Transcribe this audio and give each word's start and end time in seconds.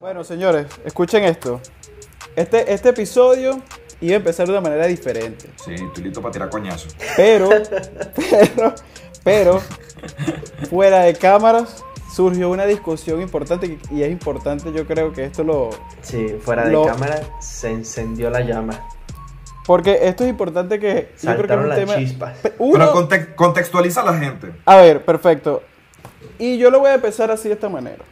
Bueno, 0.00 0.22
señores, 0.22 0.66
escuchen 0.84 1.24
esto. 1.24 1.60
Este, 2.36 2.72
este 2.72 2.90
episodio 2.90 3.60
iba 4.00 4.12
a 4.14 4.16
empezar 4.18 4.46
de 4.46 4.52
una 4.52 4.60
manera 4.60 4.86
diferente. 4.86 5.50
Sí, 5.56 5.74
estoy 5.74 6.04
listo 6.04 6.22
para 6.22 6.30
tirar 6.30 6.50
coñazo. 6.50 6.86
Pero, 7.16 7.48
pero, 8.30 8.74
pero, 9.24 9.60
fuera 10.70 11.00
de 11.02 11.14
cámaras 11.14 11.84
surgió 12.14 12.48
una 12.48 12.64
discusión 12.64 13.20
importante 13.20 13.76
y 13.90 14.02
es 14.02 14.12
importante, 14.12 14.72
yo 14.72 14.86
creo 14.86 15.12
que 15.12 15.24
esto 15.24 15.42
lo... 15.42 15.70
Sí, 16.00 16.28
fuera 16.42 16.64
de 16.66 16.70
Lo- 16.74 16.86
cámara 16.86 17.20
se 17.40 17.68
encendió 17.72 18.30
la 18.30 18.42
llama. 18.42 18.88
Porque 19.66 19.98
esto 20.02 20.22
es 20.22 20.30
importante 20.30 20.78
que... 20.78 20.86
yo 20.86 20.94
creo 20.94 21.08
que 21.10 21.12
es 21.14 21.20
Saltaron 21.22 21.62
un 21.64 21.68
las 21.70 21.78
tema... 21.80 21.96
chispas. 21.96 22.38
Uno- 22.58 22.72
Pero 22.78 22.92
conte- 22.92 23.34
contextualiza 23.34 24.02
a 24.02 24.12
la 24.12 24.14
gente. 24.16 24.52
A 24.64 24.76
ver, 24.76 25.04
perfecto. 25.04 25.64
Y 26.38 26.56
yo 26.56 26.70
lo 26.70 26.78
voy 26.78 26.90
a 26.90 26.94
empezar 26.94 27.32
así 27.32 27.48
de 27.48 27.54
esta 27.54 27.68
manera. 27.68 28.04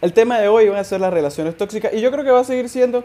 El 0.00 0.12
tema 0.12 0.38
de 0.38 0.48
hoy 0.48 0.68
van 0.68 0.78
a 0.78 0.84
ser 0.84 1.00
las 1.00 1.12
relaciones 1.12 1.56
tóxicas 1.56 1.92
y 1.92 2.00
yo 2.00 2.10
creo 2.12 2.24
que 2.24 2.30
va 2.30 2.40
a 2.40 2.44
seguir 2.44 2.68
siendo, 2.68 3.04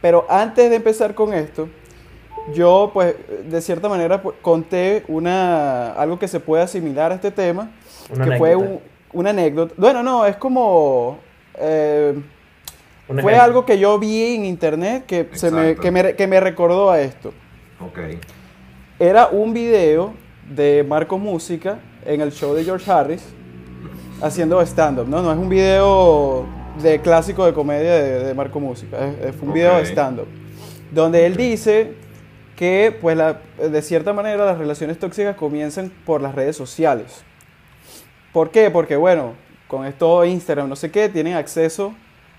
pero 0.00 0.26
antes 0.30 0.70
de 0.70 0.76
empezar 0.76 1.14
con 1.14 1.34
esto, 1.34 1.68
yo 2.54 2.90
pues 2.94 3.14
de 3.48 3.60
cierta 3.60 3.88
manera 3.88 4.22
pues, 4.22 4.36
conté 4.40 5.04
una 5.08 5.92
algo 5.92 6.18
que 6.18 6.28
se 6.28 6.40
puede 6.40 6.62
asimilar 6.62 7.12
a 7.12 7.16
este 7.16 7.30
tema, 7.30 7.70
Una 8.14 8.24
que 8.24 8.38
fue 8.38 8.56
un- 8.56 8.80
una 9.12 9.30
anécdota. 9.30 9.74
Bueno, 9.76 10.02
no, 10.02 10.24
es 10.24 10.36
como 10.36 11.18
eh, 11.58 12.14
fue 13.06 13.16
ejemplo. 13.18 13.42
algo 13.42 13.66
que 13.66 13.78
yo 13.78 13.98
vi 13.98 14.36
en 14.36 14.44
internet 14.46 15.04
que, 15.06 15.28
se 15.32 15.50
me, 15.50 15.74
que, 15.76 15.90
me, 15.90 16.14
que 16.16 16.26
me 16.26 16.40
recordó 16.40 16.90
a 16.90 17.00
esto. 17.00 17.32
Ok. 17.80 17.98
Era 18.98 19.26
un 19.28 19.52
video 19.52 20.14
de 20.48 20.84
Marco 20.88 21.18
Música 21.18 21.78
en 22.06 22.20
el 22.22 22.32
show 22.32 22.54
de 22.54 22.64
George 22.64 22.90
Harris 22.90 23.22
haciendo 24.22 24.60
stand-up, 24.62 25.08
¿no? 25.08 25.22
No 25.22 25.32
es 25.32 25.38
un 25.38 25.48
video 25.48 26.46
de 26.82 27.00
clásico 27.00 27.44
de 27.46 27.52
comedia 27.52 27.92
de, 27.94 28.24
de 28.24 28.34
Marco 28.34 28.60
Música, 28.60 28.96
es, 29.06 29.34
es 29.34 29.42
un 29.42 29.52
video 29.52 29.76
de 29.76 29.86
stand-up. 29.86 30.28
Donde 30.90 31.26
él 31.26 31.36
dice 31.36 31.94
que, 32.56 32.96
pues, 33.00 33.16
la- 33.16 33.40
de 33.58 33.82
cierta 33.82 34.12
manera 34.12 34.44
las 34.44 34.58
relaciones 34.58 34.98
tóxicas 34.98 35.36
comienzan 35.36 35.90
por 36.04 36.20
las 36.20 36.34
redes 36.34 36.56
sociales. 36.56 37.22
¿Por 38.32 38.50
qué? 38.50 38.70
Porque, 38.70 38.96
bueno, 38.96 39.32
con 39.68 39.86
esto 39.86 40.24
Instagram, 40.24 40.68
no 40.68 40.76
sé 40.76 40.90
qué, 40.90 41.08
tienen 41.08 41.34
acceso 41.34 41.94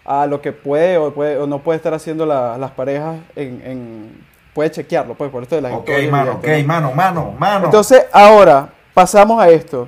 a 0.05 0.25
lo 0.27 0.41
que 0.41 0.51
puede 0.51 0.97
o, 0.97 1.13
puede, 1.13 1.37
o 1.37 1.47
no 1.47 1.59
puede 1.59 1.77
estar 1.77 1.93
haciendo 1.93 2.25
la- 2.25 2.57
las 2.57 2.71
parejas 2.71 3.17
en, 3.35 3.61
en- 3.65 4.31
Puede 4.53 4.69
chequearlo, 4.69 5.13
pues, 5.15 5.31
por 5.31 5.43
esto 5.43 5.55
de 5.55 5.61
las 5.61 5.71
Ok, 5.71 5.89
mano, 6.09 6.33
ok, 6.33 6.45
¿no? 6.45 6.63
mano, 6.67 6.91
mano, 6.91 7.33
mano. 7.39 7.65
Entonces, 7.65 8.05
ahora 8.11 8.67
pasamos 8.93 9.41
a 9.41 9.47
esto. 9.49 9.87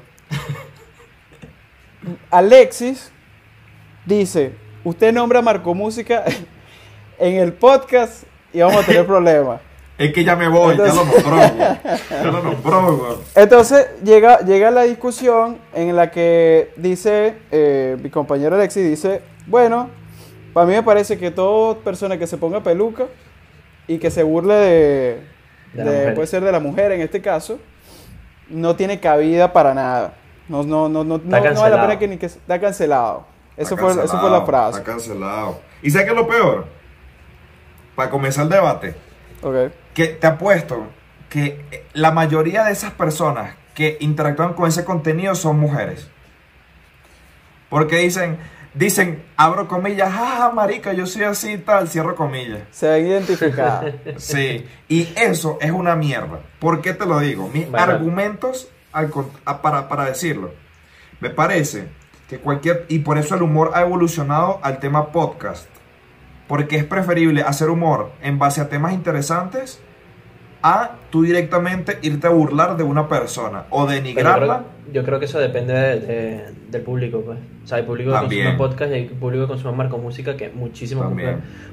Alexis 2.29 3.11
dice, 4.05 4.53
usted 4.83 5.13
nombra 5.13 5.41
Marco 5.41 5.73
Música 5.73 6.23
en 7.19 7.35
el 7.35 7.53
podcast 7.53 8.23
y 8.51 8.59
vamos 8.59 8.83
a 8.83 8.85
tener 8.85 9.05
problemas. 9.05 9.61
es 9.97 10.13
que 10.13 10.23
ya 10.23 10.35
me 10.35 10.47
voy, 10.47 10.77
ya 10.77 10.87
lo 10.87 11.05
nombró. 11.05 11.37
Ya 11.37 12.23
lo 12.23 12.31
nombró. 12.43 13.21
Entonces 13.35 13.87
llega, 14.03 14.39
llega 14.39 14.71
la 14.71 14.83
discusión 14.83 15.57
en 15.73 15.95
la 15.95 16.11
que 16.11 16.73
dice, 16.75 17.35
eh, 17.51 17.97
mi 18.01 18.09
compañero 18.09 18.55
Alexis 18.55 18.83
dice, 18.83 19.21
bueno, 19.47 19.89
para 20.53 20.67
mí 20.67 20.73
me 20.73 20.83
parece 20.83 21.17
que 21.17 21.31
toda 21.31 21.75
persona 21.79 22.17
que 22.17 22.27
se 22.27 22.37
ponga 22.37 22.61
peluca 22.61 23.05
y 23.87 23.97
que 23.97 24.11
se 24.11 24.23
burle 24.23 24.53
de, 24.53 25.19
De 25.73 26.11
puede 26.11 26.27
ser 26.27 26.43
de 26.43 26.51
la 26.51 26.59
mujer 26.59 26.91
en 26.91 27.01
este 27.01 27.21
caso, 27.21 27.59
no 28.49 28.75
tiene 28.75 28.99
cabida 28.99 29.51
para 29.51 29.73
nada. 29.73 30.13
No, 30.49 30.63
no, 30.63 30.89
no, 30.89 31.03
no, 31.03 31.17
no, 31.17 31.17
no 31.17 31.29
vale 31.29 31.41
la 31.41 31.53
cancelado. 31.53 31.81
pena 31.87 31.99
que 31.99 32.07
ni 32.07 32.17
que 32.17 32.25
está 32.27 32.59
cancelado. 32.59 33.25
Eso 33.55 33.75
Está 33.75 33.77
fue, 33.77 33.91
eso 33.91 34.01
fue 34.01 34.07
cancelado, 34.09 34.39
la 34.39 34.45
frase. 34.45 34.79
Está 34.79 34.91
cancelado. 34.91 35.59
¿Y 35.81 35.89
sabes 35.91 36.05
qué 36.05 36.11
es 36.11 36.17
lo 36.17 36.27
peor? 36.27 36.65
Para 37.95 38.09
comenzar 38.09 38.43
el 38.45 38.49
debate, 38.49 38.95
Ok. 39.43 39.71
que 39.93 40.07
te 40.07 40.27
apuesto 40.27 40.87
que 41.29 41.85
la 41.93 42.11
mayoría 42.11 42.63
de 42.63 42.71
esas 42.71 42.91
personas 42.91 43.55
que 43.75 43.97
interactúan 44.01 44.53
con 44.53 44.67
ese 44.67 44.83
contenido 44.83 45.35
son 45.35 45.59
mujeres. 45.59 46.07
Porque 47.69 47.97
dicen, 47.97 48.37
dicen, 48.73 49.23
abro 49.37 49.67
comillas, 49.67 50.11
jaja, 50.11 50.51
marica, 50.51 50.93
yo 50.93 51.05
soy 51.05 51.23
así 51.23 51.53
y 51.53 51.57
tal, 51.59 51.87
cierro 51.89 52.15
comillas. 52.15 52.61
Se 52.71 52.87
ven 52.87 53.07
identificadas. 53.07 53.93
Sí, 54.17 54.67
y 54.87 55.11
eso 55.15 55.57
es 55.61 55.71
una 55.71 55.95
mierda. 55.95 56.39
¿Por 56.59 56.81
qué 56.81 56.93
te 56.93 57.05
lo 57.05 57.19
digo? 57.19 57.49
Mis 57.49 57.69
Bueno. 57.69 57.83
argumentos 57.93 58.69
al 58.93 59.11
a- 59.45 59.61
para, 59.61 59.87
para 59.89 60.05
decirlo. 60.05 60.51
Me 61.19 61.29
parece 61.29 61.87
que 62.29 62.37
cualquier... 62.39 62.85
Y 62.89 62.99
por 62.99 63.17
eso 63.17 63.35
el 63.35 63.41
humor 63.41 63.71
ha 63.73 63.81
evolucionado 63.81 64.59
al 64.63 64.79
tema 64.79 65.11
podcast. 65.11 65.67
Porque 66.47 66.75
es 66.77 66.83
preferible 66.85 67.41
hacer 67.41 67.69
humor 67.69 68.11
en 68.21 68.37
base 68.39 68.61
a 68.61 68.69
temas 68.69 68.93
interesantes 68.93 69.81
a 70.61 70.91
tú 71.09 71.23
directamente 71.23 71.99
irte 72.03 72.27
a 72.27 72.29
burlar 72.29 72.77
de 72.77 72.83
una 72.83 73.07
persona 73.09 73.65
o 73.69 73.85
Pero 73.85 73.97
yo, 73.97 74.03
denigrarla. 74.03 74.63
creo, 74.83 74.93
yo 74.93 75.03
creo 75.03 75.19
que 75.19 75.25
eso 75.25 75.39
depende 75.39 75.73
de- 75.73 75.99
de- 75.99 76.53
del 76.69 76.81
público, 76.81 77.21
pues. 77.25 77.37
O 77.63 77.67
sea, 77.67 77.77
hay 77.77 77.83
público 77.83 78.11
que 78.11 78.17
También. 78.17 78.45
consume 78.45 78.67
podcast 78.69 78.91
y 78.91 78.95
hay 78.95 79.05
público 79.09 79.43
que 79.45 79.47
consume 79.53 79.73
Marco 79.77 79.97
Música, 79.97 80.37
que 80.37 80.49
muchísimo 80.49 81.13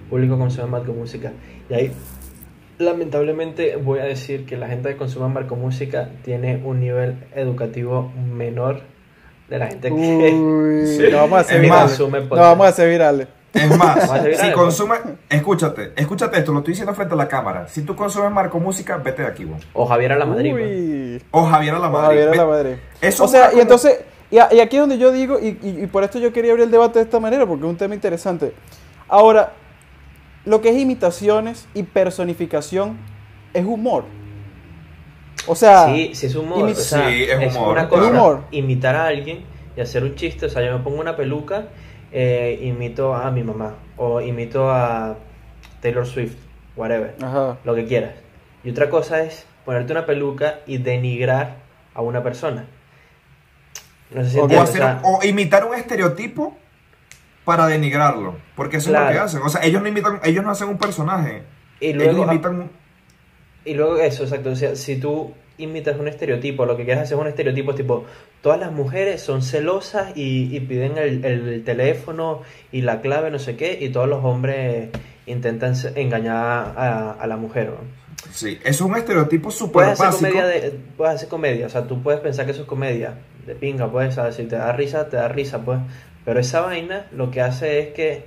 público 0.08 0.38
consume 0.38 0.66
Marco 0.68 0.92
Música. 0.92 1.32
Y 1.68 1.74
ahí, 1.74 1.92
lamentablemente, 2.80 3.76
voy 3.76 3.98
a 4.00 4.04
decir 4.04 4.46
que 4.46 4.56
la 4.56 4.68
gente 4.68 4.88
que 4.90 4.96
consume 4.96 5.28
Marco 5.28 5.56
Música 5.56 6.08
tiene 6.24 6.60
un 6.64 6.80
nivel 6.80 7.24
educativo 7.34 8.10
menor 8.16 8.80
de 9.48 9.58
la 9.58 9.66
gente 9.68 9.88
que... 9.88 9.94
Uy, 9.94 10.86
Sí. 10.96 11.04
no 11.10 11.18
vamos 11.18 11.38
a 11.38 11.40
hacer 11.40 11.56
Es 11.56 11.62
virales. 11.62 11.82
más, 11.82 11.98
consume 11.98 12.20
No 12.20 12.28
vamos 12.36 12.66
a 12.66 12.68
hacer 12.70 12.88
virales. 12.90 13.28
Es 13.52 13.76
más, 13.76 14.10
si 14.36 14.46
algo. 14.46 14.62
consume... 14.62 14.94
Escúchate, 15.28 15.92
escúchate 15.96 16.38
esto, 16.38 16.52
lo 16.52 16.58
estoy 16.58 16.72
diciendo 16.72 16.94
frente 16.94 17.14
a 17.14 17.16
la 17.16 17.26
cámara. 17.28 17.66
Si 17.68 17.82
tú 17.82 17.96
consumes 17.96 18.30
Marco 18.30 18.60
Música, 18.60 18.96
vete 18.98 19.22
de 19.22 19.28
aquí. 19.28 19.46
O 19.72 19.86
Javier 19.86 20.12
a 20.12 20.18
la 20.18 20.24
Madrid. 20.26 20.54
Uy. 20.54 21.22
O 21.32 21.44
Javier 21.44 21.74
a 21.74 21.78
la 21.80 21.88
O 21.88 21.92
Madrid. 21.92 22.06
Javier 22.20 22.28
a 22.28 22.34
la 22.36 22.46
Madrid. 22.46 22.72
Eso 23.00 23.24
o 23.24 23.28
sea, 23.28 23.52
y 23.52 23.58
entonces, 23.60 23.98
y, 24.30 24.38
a- 24.38 24.48
y 24.52 24.60
aquí 24.60 24.76
es 24.76 24.80
donde 24.82 24.98
yo 24.98 25.10
digo, 25.10 25.38
y, 25.40 25.58
y- 25.62 25.80
y 25.82 25.86
por 25.88 26.04
esto 26.04 26.18
yo 26.20 26.32
quería 26.32 26.52
abrir 26.52 26.64
el 26.66 26.70
debate 26.70 27.00
de 27.00 27.04
esta 27.06 27.18
manera, 27.18 27.44
porque 27.44 27.64
es 27.64 27.70
un 27.70 27.76
tema 27.76 27.94
interesante. 27.94 28.52
Ahora, 29.08 29.52
lo 30.44 30.60
que 30.60 30.70
es 30.70 30.76
imitaciones 30.78 31.68
y 31.74 31.82
personificación 31.84 32.96
es 33.54 33.64
humor. 33.64 34.04
O 35.46 35.54
sea, 35.54 35.86
Sí, 35.86 36.10
sí 36.14 36.26
es 36.26 36.34
humor. 36.34 36.58
imi- 36.68 36.72
o 36.72 36.74
sea, 36.74 37.08
Sí, 37.08 37.24
es 37.24 37.56
humor, 37.56 37.72
una 37.72 37.88
claro. 37.88 38.04
cosa 38.04 38.10
Humor. 38.10 38.44
imitar 38.50 38.94
a 38.96 39.06
alguien 39.06 39.44
y 39.76 39.80
hacer 39.80 40.04
un 40.04 40.14
chiste. 40.14 40.46
O 40.46 40.48
sea, 40.48 40.62
yo 40.64 40.76
me 40.76 40.84
pongo 40.84 41.00
una 41.00 41.16
peluca, 41.16 41.68
eh, 42.12 42.58
imito 42.62 43.14
a 43.14 43.30
mi 43.30 43.42
mamá. 43.42 43.74
O 43.96 44.20
imito 44.20 44.70
a 44.70 45.16
Taylor 45.80 46.06
Swift, 46.06 46.34
whatever. 46.76 47.14
ajá. 47.22 47.58
Lo 47.64 47.74
que 47.74 47.86
quieras. 47.86 48.12
Y 48.64 48.70
otra 48.70 48.90
cosa 48.90 49.22
es 49.22 49.46
ponerte 49.64 49.92
una 49.92 50.04
peluca 50.06 50.60
y 50.66 50.78
denigrar 50.78 51.56
a 51.94 52.02
una 52.02 52.22
persona. 52.22 52.66
No 54.10 54.22
sé 54.24 54.30
si 54.30 54.38
O 54.38 54.42
O, 54.42 54.44
entiendes. 54.44 54.70
hacer- 54.70 54.82
o 54.82 54.86
sea, 54.86 55.00
o 55.04 55.24
imitar 55.24 55.64
un 55.64 55.74
estereotipo 55.74 56.56
para 57.56 57.66
denigrarlo. 57.66 58.36
Porque 58.54 58.76
eso 58.76 58.90
es 58.90 58.98
lo 59.00 59.12
que 59.12 59.18
hacen. 59.18 59.40
O 59.42 59.48
sea, 59.48 59.62
ellos 59.64 59.82
no 59.82 59.88
imitan, 59.88 60.20
ellos 60.24 60.44
no 60.44 60.50
hacen 60.52 60.68
un 60.68 60.78
personaje. 60.78 61.42
y 61.80 61.92
luego, 61.92 62.10
ellos 62.12 62.26
imitan 62.32 62.60
un- 62.60 62.70
Y 63.64 63.74
luego 63.74 63.96
eso, 63.98 64.22
exacto. 64.22 64.50
O 64.50 64.56
sea, 64.56 64.76
si 64.76 64.96
tú 64.96 65.32
imitas 65.58 65.98
un 65.98 66.08
estereotipo, 66.08 66.64
lo 66.64 66.76
que 66.76 66.84
quieres 66.84 67.02
hacer 67.02 67.16
es 67.16 67.20
un 67.20 67.26
estereotipo 67.28 67.74
tipo, 67.74 68.04
todas 68.40 68.58
las 68.60 68.72
mujeres 68.72 69.20
son 69.20 69.42
celosas 69.42 70.16
y, 70.16 70.54
y 70.56 70.60
piden 70.60 70.96
el, 70.96 71.24
el 71.24 71.64
teléfono 71.64 72.42
y 72.72 72.80
la 72.82 73.00
clave, 73.00 73.30
no 73.30 73.38
sé 73.38 73.56
qué, 73.56 73.76
y 73.80 73.90
todos 73.90 74.08
los 74.08 74.24
hombres 74.24 74.88
intentan 75.26 75.74
engañar 75.96 76.36
a, 76.76 77.12
a 77.20 77.26
la 77.26 77.36
mujer. 77.36 77.70
¿no? 77.70 78.00
Sí, 78.32 78.58
eso 78.62 78.84
es 78.84 78.90
un 78.90 78.96
estereotipo 78.96 79.50
súper 79.50 79.88
básico. 79.88 80.10
comedia 80.16 80.46
de, 80.46 80.78
puedes 80.96 81.14
hacer 81.16 81.28
comedia, 81.28 81.66
o 81.66 81.68
sea, 81.70 81.82
tú 81.86 82.02
puedes 82.02 82.20
pensar 82.20 82.44
que 82.46 82.52
eso 82.52 82.62
es 82.62 82.66
comedia, 82.68 83.14
de 83.46 83.54
pinga, 83.54 83.90
pues, 83.90 84.10
o 84.10 84.12
sea, 84.22 84.32
si 84.32 84.44
te 84.44 84.56
da 84.56 84.72
risa, 84.72 85.08
te 85.08 85.16
da 85.16 85.28
risa, 85.28 85.58
pues. 85.64 85.78
Pero 86.24 86.40
esa 86.40 86.60
vaina 86.60 87.06
lo 87.12 87.30
que 87.30 87.40
hace 87.40 87.80
es 87.80 87.94
que 87.94 88.26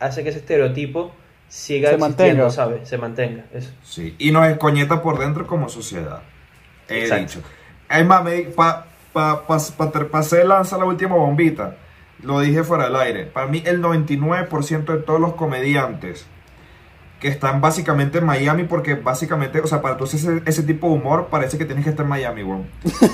hace 0.00 0.22
que 0.22 0.30
ese 0.30 0.38
estereotipo 0.38 1.12
siga 1.48 1.90
Se 1.90 1.94
existiendo, 1.96 2.44
mantenga. 2.44 2.50
¿sabes? 2.50 2.88
Se 2.88 2.98
mantenga, 2.98 3.44
eso. 3.52 3.70
Sí, 3.82 4.14
y 4.18 4.30
nos 4.30 4.46
escoñeta 4.48 5.02
por 5.02 5.18
dentro 5.18 5.46
como 5.46 5.68
sociedad. 5.68 6.22
He 6.88 7.02
Exacto. 7.02 7.38
dicho. 7.38 7.42
Es 7.90 8.06
más, 8.06 8.22
me, 8.24 8.42
pa, 8.42 8.86
pa, 9.12 9.46
pa, 9.46 9.58
pa, 9.58 9.90
pasé 10.10 10.44
lanza 10.44 10.78
la 10.78 10.84
última 10.84 11.16
bombita. 11.16 11.76
Lo 12.22 12.40
dije 12.40 12.64
fuera 12.64 12.84
del 12.84 12.96
aire. 12.96 13.24
Para 13.26 13.46
mí, 13.46 13.62
el 13.64 13.80
99% 13.80 14.84
de 14.86 14.98
todos 14.98 15.20
los 15.20 15.34
comediantes 15.34 16.26
que 17.20 17.28
están 17.28 17.60
básicamente 17.60 18.18
en 18.18 18.26
Miami, 18.26 18.64
porque 18.64 18.94
básicamente, 18.94 19.60
o 19.60 19.66
sea, 19.66 19.82
para 19.82 19.96
tú 19.96 20.04
hacer 20.04 20.20
ese, 20.20 20.42
ese 20.46 20.62
tipo 20.62 20.88
de 20.88 20.94
humor, 20.94 21.28
parece 21.30 21.58
que 21.58 21.64
tienes 21.64 21.84
que 21.84 21.90
estar 21.90 22.04
en 22.04 22.10
Miami, 22.10 22.42
weón. 22.42 22.66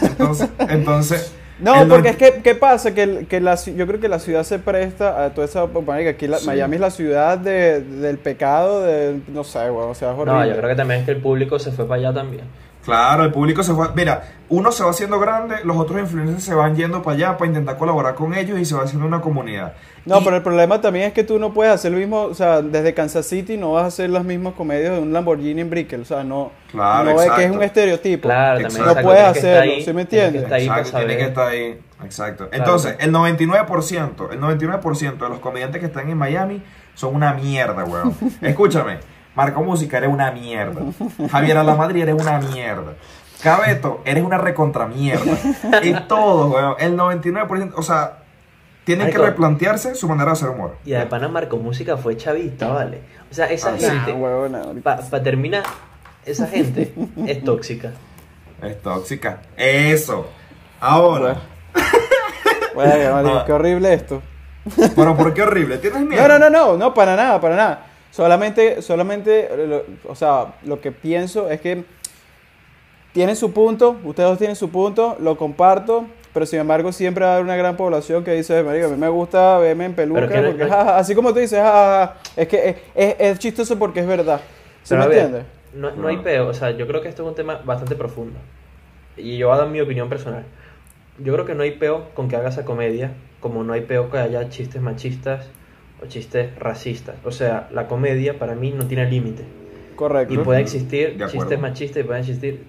Entonces, 0.02 0.48
entonces. 0.68 1.34
No, 1.60 1.72
porque 1.88 2.10
90 2.10 2.10
es 2.10 2.16
que, 2.16 2.42
¿qué 2.42 2.54
pasa? 2.56 2.94
Que, 2.94 3.26
que 3.28 3.40
la, 3.40 3.54
yo 3.54 3.86
creo 3.86 4.00
que 4.00 4.08
la 4.08 4.18
ciudad 4.18 4.42
se 4.42 4.58
presta 4.58 5.24
a 5.24 5.30
toda 5.30 5.46
esa... 5.46 5.66
marica, 5.66 6.10
aquí 6.10 6.26
la- 6.26 6.38
Sí. 6.38 6.46
Miami 6.46 6.74
es 6.74 6.80
la 6.80 6.90
ciudad 6.90 7.38
de- 7.38 7.80
del 7.80 8.18
pecado, 8.18 8.82
de, 8.82 9.20
no 9.28 9.44
sé, 9.44 9.68
güey, 9.70 9.86
o 9.88 9.94
sea, 9.94 10.10
es 10.12 10.16
No, 10.16 10.44
yo 10.44 10.56
creo 10.56 10.68
que 10.68 10.74
también 10.74 11.00
es 11.00 11.06
que 11.06 11.12
el 11.12 11.18
público 11.22 11.58
se 11.60 11.70
fue 11.70 11.86
para 11.86 12.00
allá 12.00 12.12
también. 12.14 12.42
Claro, 12.84 13.24
el 13.24 13.32
público 13.32 13.62
se 13.62 13.72
va. 13.72 13.92
Mira, 13.94 14.22
uno 14.50 14.70
se 14.70 14.84
va 14.84 14.90
haciendo 14.90 15.18
grande, 15.18 15.56
los 15.64 15.76
otros 15.76 15.98
influencers 16.00 16.44
se 16.44 16.54
van 16.54 16.76
yendo 16.76 17.02
para 17.02 17.16
allá 17.16 17.36
para 17.38 17.48
intentar 17.48 17.78
colaborar 17.78 18.14
con 18.14 18.34
ellos 18.34 18.58
y 18.58 18.64
se 18.66 18.74
va 18.74 18.82
haciendo 18.84 19.06
una 19.06 19.20
comunidad. 19.22 19.72
No, 20.04 20.20
Y- 20.20 20.24
pero 20.24 20.36
el 20.36 20.42
problema 20.42 20.80
también 20.82 21.06
es 21.06 21.12
que 21.14 21.24
tú 21.24 21.38
no 21.38 21.54
puedes 21.54 21.72
hacer 21.72 21.92
lo 21.92 21.98
mismo, 21.98 22.22
o 22.24 22.34
sea, 22.34 22.60
desde 22.60 22.92
Kansas 22.92 23.24
City 23.26 23.56
no 23.56 23.72
vas 23.72 23.84
a 23.84 23.86
hacer 23.86 24.10
las 24.10 24.22
mismas 24.22 24.52
comedias 24.52 24.92
de 24.92 24.98
un 25.00 25.12
Lamborghini 25.14 25.62
en 25.62 25.70
Brickell, 25.70 26.02
o 26.02 26.04
sea, 26.04 26.22
no, 26.24 26.52
Claro, 26.70 27.14
no 27.14 27.22
es 27.22 27.30
que 27.32 27.44
es 27.46 27.50
un 27.50 27.62
estereotipo. 27.62 28.28
Claro, 28.28 28.58
Exacto. 28.60 28.76
también. 28.84 28.96
No 28.96 29.02
puedes 29.02 29.22
que 29.32 29.38
hacerlo, 29.38 29.72
ahí, 29.72 29.82
¿sí 29.84 29.92
me 29.94 30.04
tienes 30.04 30.32
que 30.32 30.38
entiendes? 30.38 30.42
estar 30.42 30.58
ahí 30.58 30.68
para 30.68 30.80
Exacto, 30.80 30.98
tiene 31.06 31.16
que 31.16 31.28
estar 31.28 31.48
ahí. 31.48 31.80
Exacto. 32.04 32.48
Claro. 32.50 32.64
Entonces, 32.64 32.96
el 33.00 33.12
99%, 33.12 34.30
el 34.30 34.40
99% 34.40 35.24
de 35.24 35.30
los 35.30 35.38
comediantes 35.38 35.80
que 35.80 35.86
están 35.86 36.10
en 36.10 36.18
Miami 36.18 36.62
son 36.94 37.14
una 37.14 37.32
mierda, 37.32 37.84
weón. 37.84 38.14
Escúchame, 38.42 38.98
Marco 39.34 39.62
Música, 39.62 39.98
eres 39.98 40.10
una 40.10 40.30
mierda. 40.30 40.80
Javier 41.30 41.58
Alamadrid, 41.58 42.02
eres 42.02 42.14
una 42.14 42.38
mierda. 42.38 42.94
Cabeto, 43.42 44.00
eres 44.04 44.22
una 44.24 44.38
recontra 44.38 44.86
mierda. 44.86 45.36
Y 45.82 45.92
todos, 46.08 46.52
weón, 46.54 46.74
el 46.78 46.96
99%, 46.96 47.72
o 47.76 47.82
sea, 47.82 48.18
tienen 48.84 49.10
que 49.10 49.18
replantearse 49.18 49.94
su 49.94 50.08
manera 50.08 50.26
de 50.26 50.32
hacer 50.32 50.48
humor. 50.50 50.76
Y 50.84 50.92
de 50.92 51.04
pana 51.06 51.28
Marco 51.28 51.56
Música 51.56 51.96
fue 51.96 52.16
chavista, 52.16 52.68
¿vale? 52.68 53.00
O 53.30 53.34
sea, 53.34 53.46
esa 53.46 53.70
Ah, 53.70 53.76
gente, 53.78 54.14
Ah, 54.84 54.96
para 55.10 55.22
terminar, 55.22 55.62
esa 56.24 56.46
gente 56.46 56.94
es 57.26 57.44
tóxica. 57.44 57.92
Es 58.62 58.80
tóxica. 58.80 59.40
Eso. 59.56 60.26
Ahora. 60.80 61.36
Bueno, 62.74 63.22
No. 63.22 63.44
qué 63.44 63.52
horrible 63.52 63.92
esto. 63.94 64.22
Pero 64.96 65.16
¿por 65.16 65.34
qué 65.34 65.42
horrible? 65.42 65.76
¿Tienes 65.78 66.00
miedo? 66.02 66.26
No, 66.26 66.38
no, 66.38 66.38
no, 66.38 66.50
no, 66.50 66.76
no, 66.78 66.94
para 66.94 67.16
nada, 67.16 67.40
para 67.40 67.56
nada. 67.56 67.86
Solamente, 68.14 68.80
solamente, 68.80 69.48
eh, 69.52 69.66
lo- 69.66 69.82
o 70.08 70.14
sea, 70.14 70.54
lo 70.64 70.80
que 70.80 70.92
pienso 70.92 71.50
es 71.50 71.60
que 71.60 71.84
tienen 73.12 73.34
su 73.34 73.52
punto, 73.52 73.96
ustedes 74.04 74.28
dos 74.28 74.38
tienen 74.38 74.54
su 74.54 74.70
punto, 74.70 75.16
lo 75.18 75.36
comparto, 75.36 76.06
pero 76.32 76.46
sin 76.46 76.60
embargo 76.60 76.92
siempre 76.92 77.24
va 77.24 77.30
a 77.30 77.34
haber 77.34 77.44
una 77.44 77.56
gran 77.56 77.76
población 77.76 78.22
que 78.22 78.30
dice, 78.30 78.62
marico, 78.62 78.86
a 78.86 78.90
mí 78.90 78.96
me 78.96 79.08
gusta 79.08 79.58
verme 79.58 79.86
en 79.86 79.94
peluca, 79.94 80.20
porque, 80.20 80.64
no- 80.64 80.68
ja, 80.70 80.84
ja", 80.84 80.96
así 80.98 81.16
como 81.16 81.32
tú 81.32 81.40
dices, 81.40 81.58
ja, 81.58 82.14
es 82.36 82.46
que 82.46 82.68
es, 82.68 82.76
es- 82.94 83.16
es 83.18 83.38
chistoso 83.40 83.76
porque 83.80 83.98
es 83.98 84.06
verdad. 84.06 84.38
¿Sí 84.84 84.90
Pero 84.94 85.00
me 85.00 85.06
entiendes? 85.06 85.44
No, 85.74 85.90
no 85.90 86.06
hay 86.06 86.18
peo, 86.18 86.46
o 86.46 86.54
sea, 86.54 86.70
yo 86.70 86.86
creo 86.86 87.02
que 87.02 87.08
esto 87.08 87.24
es 87.24 87.28
un 87.28 87.34
tema 87.34 87.62
bastante 87.64 87.96
profundo. 87.96 88.38
Y 89.16 89.38
yo 89.38 89.48
voy 89.48 89.56
a 89.56 89.58
dar 89.62 89.68
mi 89.70 89.80
opinión 89.80 90.08
personal. 90.08 90.44
Yo 91.18 91.32
creo 91.32 91.44
que 91.46 91.56
no 91.56 91.64
hay 91.64 91.72
peo 91.72 92.10
con 92.14 92.28
que 92.28 92.36
haga 92.36 92.50
esa 92.50 92.64
comedia, 92.64 93.10
como 93.40 93.64
no 93.64 93.72
hay 93.72 93.80
peo 93.80 94.08
que 94.08 94.18
haya 94.18 94.48
chistes 94.50 94.80
machistas 94.80 95.46
o 96.02 96.06
chistes 96.06 96.54
racistas. 96.58 97.16
O 97.24 97.30
sea, 97.30 97.68
la 97.72 97.86
comedia 97.86 98.38
para 98.38 98.54
mí 98.54 98.70
no 98.76 98.86
tiene 98.86 99.08
límite. 99.10 99.44
Correcto. 99.96 100.34
Y 100.34 100.38
puede 100.38 100.60
existir 100.60 101.16
chistes 101.30 101.58
machistas 101.60 102.00
y 102.02 102.04
pueden 102.04 102.22
existir. 102.22 102.64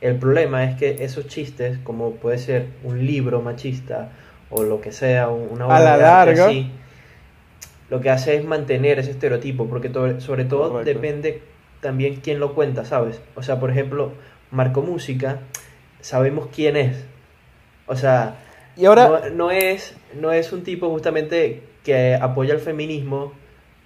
El 0.00 0.16
problema 0.16 0.64
es 0.64 0.76
que 0.78 1.04
esos 1.04 1.26
chistes, 1.26 1.78
como 1.84 2.12
puede 2.12 2.38
ser 2.38 2.66
un 2.84 3.04
libro 3.06 3.42
machista 3.42 4.10
o 4.50 4.62
lo 4.62 4.80
que 4.80 4.92
sea, 4.92 5.28
un- 5.28 5.48
una 5.50 5.66
A 5.66 5.80
la 5.80 5.98
de 5.98 6.04
arte 6.04 6.26
larga. 6.30 6.46
así, 6.46 6.70
lo 7.90 8.00
que 8.00 8.08
hace 8.10 8.36
es 8.36 8.44
mantener 8.44 8.98
ese 8.98 9.10
estereotipo, 9.10 9.66
porque 9.66 9.88
to- 9.88 10.20
sobre 10.20 10.44
todo 10.44 10.70
Correcto. 10.70 10.92
depende 11.00 11.42
también 11.80 12.16
quién 12.22 12.38
lo 12.40 12.54
cuenta, 12.54 12.84
¿sabes? 12.84 13.20
O 13.34 13.42
sea, 13.42 13.58
por 13.60 13.70
ejemplo, 13.70 14.12
Marco 14.50 14.82
Música, 14.82 15.38
sabemos 16.00 16.48
quién 16.54 16.76
es. 16.76 17.04
O 17.86 17.96
sea, 17.96 18.36
Y 18.76 18.84
ahora, 18.86 19.08
no, 19.08 19.30
no 19.30 19.50
es, 19.50 19.94
no 20.18 20.32
es 20.32 20.52
un 20.52 20.62
tipo 20.62 20.88
justamente 20.88 21.62
que 21.84 22.14
apoya 22.20 22.54
el 22.54 22.60
feminismo, 22.60 23.32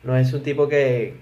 no 0.03 0.17
es 0.17 0.33
un 0.33 0.43
tipo 0.43 0.69
que, 0.69 1.15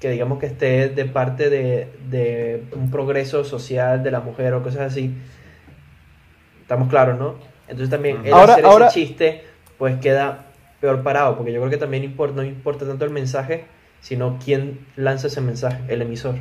que 0.00 0.10
digamos 0.10 0.38
que 0.38 0.46
esté 0.46 0.88
de 0.88 1.04
parte 1.04 1.50
de, 1.50 1.88
de 2.08 2.64
un 2.74 2.90
progreso 2.90 3.44
social 3.44 4.02
de 4.02 4.10
la 4.10 4.20
mujer 4.20 4.54
o 4.54 4.62
cosas 4.62 4.92
así. 4.92 5.14
Estamos 6.62 6.88
claros, 6.88 7.18
¿no? 7.18 7.34
Entonces 7.68 7.90
también 7.90 8.24
el 8.24 8.32
Ahora- 8.32 8.52
hacer 8.54 8.64
ahora- 8.64 8.86
ese 8.88 9.00
chiste 9.00 9.42
pues 9.78 9.98
queda 10.00 10.46
peor 10.80 11.02
parado, 11.02 11.36
porque 11.36 11.52
yo 11.52 11.60
creo 11.60 11.70
que 11.70 11.76
también 11.76 12.04
importa, 12.04 12.36
no 12.36 12.44
importa 12.44 12.86
tanto 12.86 13.04
el 13.04 13.10
mensaje, 13.10 13.64
sino 14.00 14.38
quién 14.44 14.80
lanza 14.96 15.26
ese 15.28 15.40
mensaje, 15.40 15.78
el 15.88 16.02
emisor. 16.02 16.36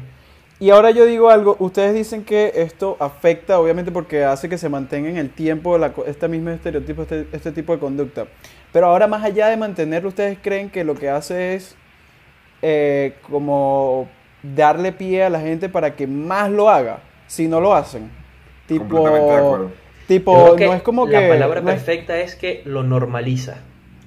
Y 0.60 0.70
ahora 0.70 0.92
yo 0.92 1.06
digo 1.06 1.30
algo, 1.32 1.56
ustedes 1.60 1.96
dicen 1.96 2.24
que 2.24 2.52
esto 2.56 2.96
afecta, 3.00 3.60
obviamente 3.60 3.92
porque 3.92 4.24
hace 4.24 4.48
que 4.48 4.60
se 4.60 4.70
mantenga 4.70 5.10
en 5.10 5.18
el 5.18 5.30
tiempo 5.32 5.78
la, 5.80 5.92
este 6.06 6.28
mismo 6.28 6.52
estereotipo, 6.52 7.02
este, 7.02 7.26
este 7.32 7.52
tipo 7.52 7.74
de 7.74 7.80
conducta. 7.80 8.26
Pero 8.72 8.88
ahora 8.88 9.08
más 9.08 9.24
allá 9.24 9.48
de 9.48 9.58
mantenerlo, 9.58 10.10
¿ustedes 10.10 10.38
creen 10.42 10.70
que 10.70 10.84
lo 10.84 10.96
que 10.96 11.10
hace 11.10 11.56
es 11.56 11.76
eh, 12.62 13.16
como 13.30 14.08
darle 14.44 14.92
pie 14.92 15.24
a 15.24 15.30
la 15.30 15.40
gente 15.42 15.70
para 15.70 15.96
que 15.96 16.08
más 16.08 16.50
lo 16.50 16.70
haga, 16.70 17.00
si 17.28 17.48
no 17.48 17.60
lo 17.60 17.74
hacen? 17.74 18.04
De 18.68 18.80
Tipo, 18.80 19.06
acuerdo. 19.08 19.72
Tipo 20.08 20.56
no 20.58 20.74
es 20.74 20.82
como 20.82 21.06
que... 21.08 21.20
la 21.20 21.28
palabra 21.28 21.62
no 21.62 21.70
es- 21.72 21.76
perfecta 21.84 22.18
es 22.18 22.36
que 22.36 22.62
lo 22.66 22.84
normaliza. 22.84 23.58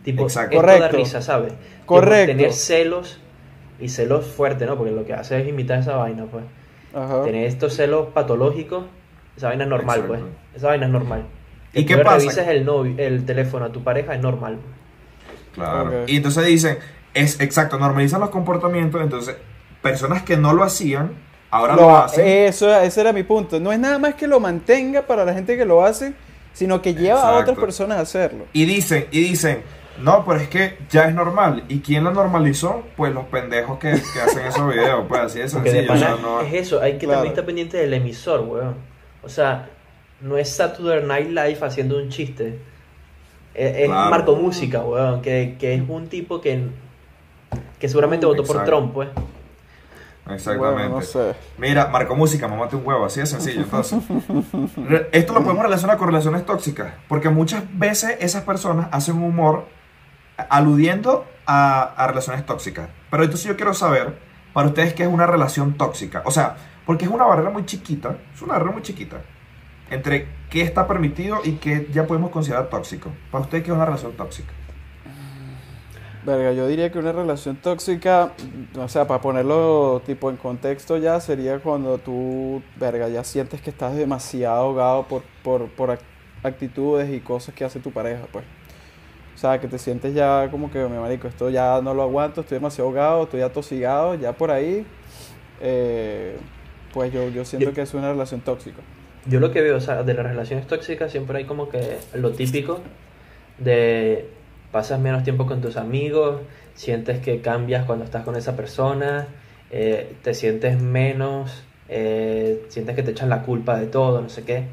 Tipo, 0.03 0.25
Exacto. 0.25 0.57
esto 0.57 0.81
da 0.81 0.89
risa, 0.89 1.23
¿sabes? 1.23 1.53
Tipo, 1.53 1.87
Correcto. 1.87 2.33
tener 2.37 2.53
celos 2.53 3.21
y 3.81 3.89
celos 3.89 4.27
fuertes, 4.27 4.69
¿no? 4.69 4.77
Porque 4.77 4.93
lo 4.93 5.05
que 5.05 5.15
hace 5.15 5.41
es 5.41 5.49
imitar 5.49 5.79
esa 5.79 5.97
vaina, 5.97 6.25
pues. 6.31 6.45
Ajá. 6.95 7.25
Tener 7.25 7.47
estos 7.47 7.75
celos 7.75 8.09
patológicos, 8.15 8.85
esa 9.37 9.49
vaina 9.49 9.65
es 9.65 9.71
normal, 9.71 10.01
Exacto. 10.01 10.23
pues. 10.25 10.35
Esa 10.57 10.69
vaina 10.69 10.87
es 10.87 10.93
normal. 10.93 11.25
¿Y 11.75 11.83
Que 11.83 11.87
qué 11.87 11.97
le 11.97 12.05
pasa? 12.05 12.17
revises 12.19 12.49
el, 12.49 12.65
novio, 12.65 12.95
el 12.99 13.25
teléfono 13.27 13.65
a 13.67 13.73
tu 13.73 13.83
pareja 13.83 14.15
es 14.15 14.21
normal. 14.21 14.59
Claro. 15.55 16.05
Y 16.07 16.17
entonces 16.17 16.47
dicen, 16.47 16.79
es 17.15 17.41
exacto, 17.41 17.79
normalizan 17.79 18.21
los 18.21 18.31
comportamientos, 18.31 19.01
entonces 19.03 19.37
personas 19.83 20.23
que 20.23 20.37
no 20.37 20.53
lo 20.53 20.63
hacían, 20.65 21.13
ahora 21.51 21.77
lo, 21.77 21.83
Lo- 21.83 21.97
hacen. 21.99 22.27
Eso, 22.27 22.75
ese 22.81 23.01
era 23.01 23.13
mi 23.13 23.23
punto. 23.23 23.61
No 23.61 23.73
es 23.73 23.79
nada 23.79 23.99
más 23.99 24.15
que 24.15 24.27
lo 24.27 24.41
mantenga 24.41 25.03
para 25.03 25.25
la 25.25 25.35
gente 25.35 25.57
que 25.57 25.65
lo 25.65 25.85
hace, 25.85 26.15
sino 26.53 26.81
que 26.83 26.95
lleva 26.95 27.29
a 27.29 27.39
otras 27.39 27.59
personas 27.59 27.99
a 27.99 28.01
hacerlo. 28.03 28.47
Y 28.53 28.65
dicen, 28.65 29.07
y 29.11 29.21
dicen, 29.21 29.63
no, 30.01 30.25
pero 30.25 30.41
es 30.41 30.49
que 30.49 30.79
ya 30.91 31.05
es 31.05 31.15
normal. 31.15 31.65
¿Y 31.69 31.81
quién 31.81 32.03
lo 32.03 32.11
normalizó? 32.13 32.83
Pues 32.97 33.13
los 33.15 33.27
pendejos 33.27 33.79
que, 33.79 33.91
que 33.93 34.21
hacen 34.21 34.47
esos 34.47 34.69
videos, 34.73 35.05
pues 35.09 35.21
así 35.21 35.37
de 35.39 35.45
de 35.45 35.49
sencillo. 35.51 35.93
o 35.93 35.97
sea, 35.97 36.09
pana 36.11 36.23
no- 36.23 36.41
es 36.41 36.53
eso, 36.55 36.81
hay 36.81 36.95
que 36.95 37.07
Claro. 37.07 37.19
también 37.19 37.33
estar 37.33 37.45
pendiente 37.47 37.77
del 37.77 37.95
emisor, 37.95 38.41
weón. 38.41 38.75
O 39.23 39.29
sea, 39.29 39.69
no 40.21 40.37
es 40.37 40.51
Saturday 40.55 41.05
Night 41.07 41.29
Live 41.29 41.59
haciendo 41.63 41.99
un 41.99 42.09
chiste. 42.09 42.59
Es, 43.55 43.77
es 43.77 43.87
Claro. 43.87 44.11
Marco 44.11 44.37
Música, 44.37 44.81
weón, 44.81 45.23
que, 45.23 45.57
que 45.59 45.75
es 45.75 45.83
un 45.89 46.09
tipo 46.09 46.41
que, 46.41 46.67
que 47.79 47.89
seguramente 47.89 48.27
votó 48.27 48.45
por. 48.45 48.65
Trump, 48.65 48.93
pues. 48.95 49.09
Exactamente. 50.31 50.83
Bueno, 50.83 50.97
no 50.97 51.03
sé. 51.03 51.35
Mira, 51.59 51.89
Marco 51.89 52.17
Música, 52.17 52.49
mamate 52.49 52.77
un 52.77 52.87
huevo, 52.87 53.05
así 53.05 53.21
de 53.21 53.27
sencillo. 53.27 53.61
Entonces, 53.61 53.99
esto 55.13 55.35
lo 55.35 55.43
podemos 55.43 55.63
relacionar 55.63 55.99
con 55.99 56.09
relaciones 56.09 56.47
tóxicas, 56.47 56.95
porque 57.09 57.29
muchas 57.29 57.63
veces 57.79 58.17
esas 58.21 58.43
personas 58.43 58.89
hacen 58.91 59.23
humor 59.23 59.67
aludiendo 60.49 61.27
a, 61.47 61.83
a 61.83 62.07
relaciones 62.07 62.47
tóxicas. 62.47 62.89
Pero 63.11 63.23
entonces 63.25 63.47
yo 63.47 63.57
quiero 63.57 63.75
saber, 63.75 64.19
para 64.55 64.69
ustedes, 64.69 64.95
qué 64.95 65.03
es 65.03 65.09
una 65.09 65.27
relación 65.27 65.75
tóxica. 65.75 66.23
O 66.25 66.31
sea, 66.31 66.57
porque 66.87 67.05
es 67.05 67.11
una 67.11 67.25
barrera 67.25 67.51
muy 67.51 67.67
chiquita, 67.67 68.17
es 68.35 68.41
una 68.41 68.55
barrera 68.55 68.73
muy 68.73 68.83
chiquita, 68.83 69.19
entre 69.91 70.29
qué 70.51 70.63
está 70.63 70.87
permitido 70.87 71.39
y 71.45 71.53
qué 71.53 71.89
ya 71.93 72.07
podemos 72.07 72.31
considerar 72.31 72.71
tóxico. 72.71 73.11
Para 73.31 73.45
ustedes, 73.45 73.65
qué 73.65 73.71
es 73.71 73.77
una 73.77 73.85
relación 73.87 74.13
tóxica. 74.13 74.53
Verga, 76.25 76.53
yo 76.53 76.67
diría 76.67 76.91
que 76.91 76.99
una 76.99 77.13
relación 77.13 77.57
tóxica, 77.57 78.33
o 78.79 78.89
sea, 78.89 79.07
para 79.07 79.21
ponerlo 79.21 80.01
tipo 80.07 80.31
en 80.31 80.37
contexto 80.39 80.97
ya, 80.97 81.21
sería 81.21 81.59
cuando 81.59 81.99
tú, 81.99 82.63
verga, 82.77 83.09
ya 83.11 83.23
sientes 83.25 83.61
que 83.61 83.69
estás 83.69 83.95
demasiado 83.95 84.57
ahogado 84.57 85.03
por, 85.03 85.23
por, 85.43 85.69
por 85.69 85.91
ac- 85.91 86.01
actitudes 86.43 87.13
y 87.13 87.21
cosas 87.21 87.55
que 87.55 87.63
hace 87.63 87.79
tu 87.79 87.91
pareja, 87.91 88.23
pues. 88.33 88.45
O 89.35 89.39
sea, 89.39 89.61
que 89.61 89.69
te 89.69 89.79
sientes 89.79 90.15
ya 90.15 90.49
como 90.51 90.71
que, 90.71 90.79
mi 90.87 90.97
marico, 90.97 91.29
esto 91.29 91.51
ya 91.51 91.83
no 91.83 91.93
lo 91.93 92.03
aguanto, 92.03 92.41
estoy 92.41 92.57
demasiado 92.57 92.89
ahogado, 92.89 93.25
estoy 93.25 93.43
atosigado, 93.43 94.15
ya 94.15 94.33
por 94.33 94.51
ahí, 94.51 94.87
eh, 95.61 96.39
pues 96.95 97.13
yo, 97.13 97.29
yo 97.29 97.45
siento 97.45 97.75
que 97.75 97.83
es 97.83 97.93
una 97.93 98.11
relación 98.13 98.41
tóxica. 98.41 98.81
Yo 99.27 99.41
lo 99.41 99.51
que 99.51 99.63
veo, 99.63 99.77
o 99.77 99.81
sea, 99.81 100.03
de 100.03 100.15
las 100.15 100.27
relaciones 100.27 100.67
tóxicas 100.67 101.11
siempre 101.11 101.39
hay 101.39 101.45
como 101.45 101.69
que 101.69 101.99
lo 102.15 102.33
típico 102.33 102.81
de 103.59 104.29
pasas 104.71 105.01
menos 105.01 105.23
tiempo 105.23 105.47
con 105.47 105.61
tus 105.61 105.77
amigos, 105.77 106.41
sientes 106.75 107.21
que 107.21 107.41
cambias 107.41 107.87
cuando 107.87 108.05
estás 108.05 108.25
con 108.25 108.37
esa 108.37 108.57
persona, 108.57 109.29
eh, 109.71 110.17
te 110.23 110.35
sientes 110.35 110.81
menos, 110.81 111.65
eh, 111.89 112.67
sientes 112.69 112.97
que 112.97 113.03
te 113.03 113.13
echan 113.13 113.29
la 113.29 113.43
culpa 113.43 113.79
de 113.79 113.87
todo, 113.87 114.21
no 114.21 114.29
sé 114.29 114.45
qué. 114.45 114.65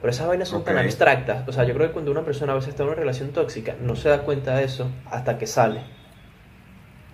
Pero 0.00 0.10
esas 0.10 0.26
vainas 0.26 0.48
son 0.48 0.64
tan 0.64 0.78
abstractas. 0.78 1.46
O 1.46 1.52
sea, 1.52 1.64
yo 1.64 1.74
creo 1.74 1.88
que 1.88 1.92
cuando 1.92 2.10
una 2.10 2.24
persona 2.24 2.52
a 2.52 2.54
veces 2.54 2.70
está 2.70 2.82
en 2.82 2.88
una 2.88 2.98
relación 2.98 3.30
tóxica, 3.30 3.74
no 3.80 3.96
se 3.96 4.08
da 4.08 4.22
cuenta 4.22 4.56
de 4.56 4.64
eso 4.64 4.90
hasta 5.10 5.38
que 5.38 5.46
sale. 5.46 5.82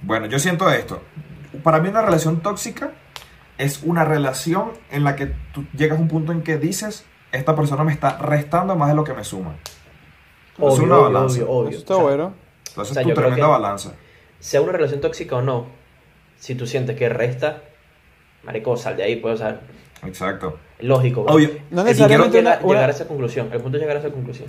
Bueno, 0.03 0.27
yo 0.27 0.39
siento 0.39 0.71
esto. 0.71 1.03
Para 1.63 1.81
mí 1.81 1.89
una 1.89 2.03
relación 2.03 2.41
tóxica 2.41 2.93
es 3.59 3.83
una 3.85 4.05
relación 4.05 4.73
en 4.91 5.05
la 5.05 5.17
que 5.17 5.33
tú 5.53 5.65
llegas 5.77 5.99
a 5.99 6.01
un 6.03 6.09
punto 6.09 6.33
en 6.33 6.43
que 6.43 6.59
dices, 6.59 7.05
esta 7.33 7.55
persona 7.57 7.85
me 7.85 7.93
está 7.93 8.19
restando 8.19 8.77
más 8.77 8.89
de 8.91 8.95
lo 8.95 9.05
que 9.05 9.15
me 9.15 9.25
suma. 9.25 9.55
Es 10.55 10.59
una 10.59 10.69
obvio, 10.97 11.03
balanza. 11.03 11.35
obvio, 11.43 11.51
obvio. 11.51 11.71
Eso 11.71 11.79
está 11.81 11.95
O 11.95 11.97
sea, 11.99 12.05
bueno. 12.07 12.35
Entonces 12.69 12.91
O 12.91 12.95
sea, 12.95 13.03
tu 13.03 13.15
tremenda 13.15 13.47
balanza. 13.47 13.93
sea 14.41 14.61
una 14.61 14.73
relación 14.73 15.01
tóxica 15.01 15.37
o 15.37 15.43
no, 15.43 15.67
si 16.39 16.55
tú 16.55 16.67
sientes 16.67 16.97
que 16.97 17.09
resta, 17.09 17.63
marico, 18.43 18.77
sal 18.77 18.97
de 18.97 19.05
ahí, 19.05 19.17
pues, 19.17 19.35
o 19.35 19.39
sea, 19.39 19.61
Exacto. 20.05 20.59
Lógico. 20.81 21.23
güey. 21.25 21.35
Obvio. 21.47 21.59
No 21.71 21.83
necesariamente 21.85 22.39
llegar, 22.39 22.59
una- 22.59 22.65
una- 22.67 22.75
llegar 22.75 22.91
a 22.91 22.93
esa 22.93 23.09
conclusión. 23.09 23.49
El 23.53 23.61
punto 23.61 23.79
es 23.79 23.83
llegar 23.83 23.97
a 23.97 24.01
esa 24.01 24.11
conclusión. 24.11 24.49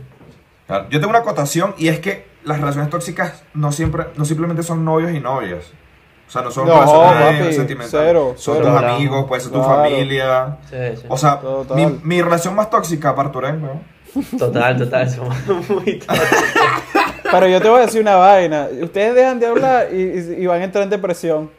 Claro, 0.67 0.89
Yo 0.89 0.99
tengo 0.99 1.09
una 1.11 1.19
acotación 1.19 1.73
y 1.77 1.87
es 1.87 1.99
que 1.99 2.25
las 2.43 2.59
relaciones 2.59 2.89
tóxicas 2.89 3.43
no 3.53 3.71
siempre, 3.71 4.07
no 4.17 4.25
simplemente 4.25 4.63
son 4.63 4.83
novios 4.83 5.11
y 5.13 5.19
novias. 5.21 5.71
O 6.27 6.29
sea, 6.29 6.41
no 6.41 6.51
son 6.51 6.67
No, 6.67 6.73
papi, 6.73 7.53
sentimentales. 7.53 7.89
cero, 7.89 8.33
son 8.35 8.55
cero. 8.57 8.67
tus 8.69 8.77
Claro. 8.79 8.95
amigos, 8.95 9.25
puede 9.27 9.41
ser 9.41 9.51
tu 9.51 9.59
Claro. 9.63 9.75
familia. 9.83 10.57
Sí, 10.69 10.75
sí. 10.97 11.05
O 11.07 11.17
sea, 11.17 11.39
Total. 11.39 11.77
mi, 11.77 11.99
mi 12.03 12.21
relación 12.21 12.53
más 12.53 12.69
tóxica, 12.69 13.15
Parturén, 13.15 13.61
¿no? 13.61 13.81
Total, 14.37 14.77
total. 14.77 15.09
Somos 15.09 15.35
muy 15.69 15.99
tóxicos. 15.99 16.17
Pero 17.31 17.47
yo 17.47 17.61
te 17.61 17.69
voy 17.69 17.79
a 17.79 17.85
decir 17.85 18.01
una 18.01 18.15
vaina. 18.15 18.67
Ustedes 18.81 19.15
dejan 19.15 19.39
de 19.39 19.47
hablar 19.47 19.87
y, 19.93 20.45
van 20.45 20.61
a 20.61 20.63
entrar 20.65 20.83
en 20.83 20.89
depresión. 20.89 21.49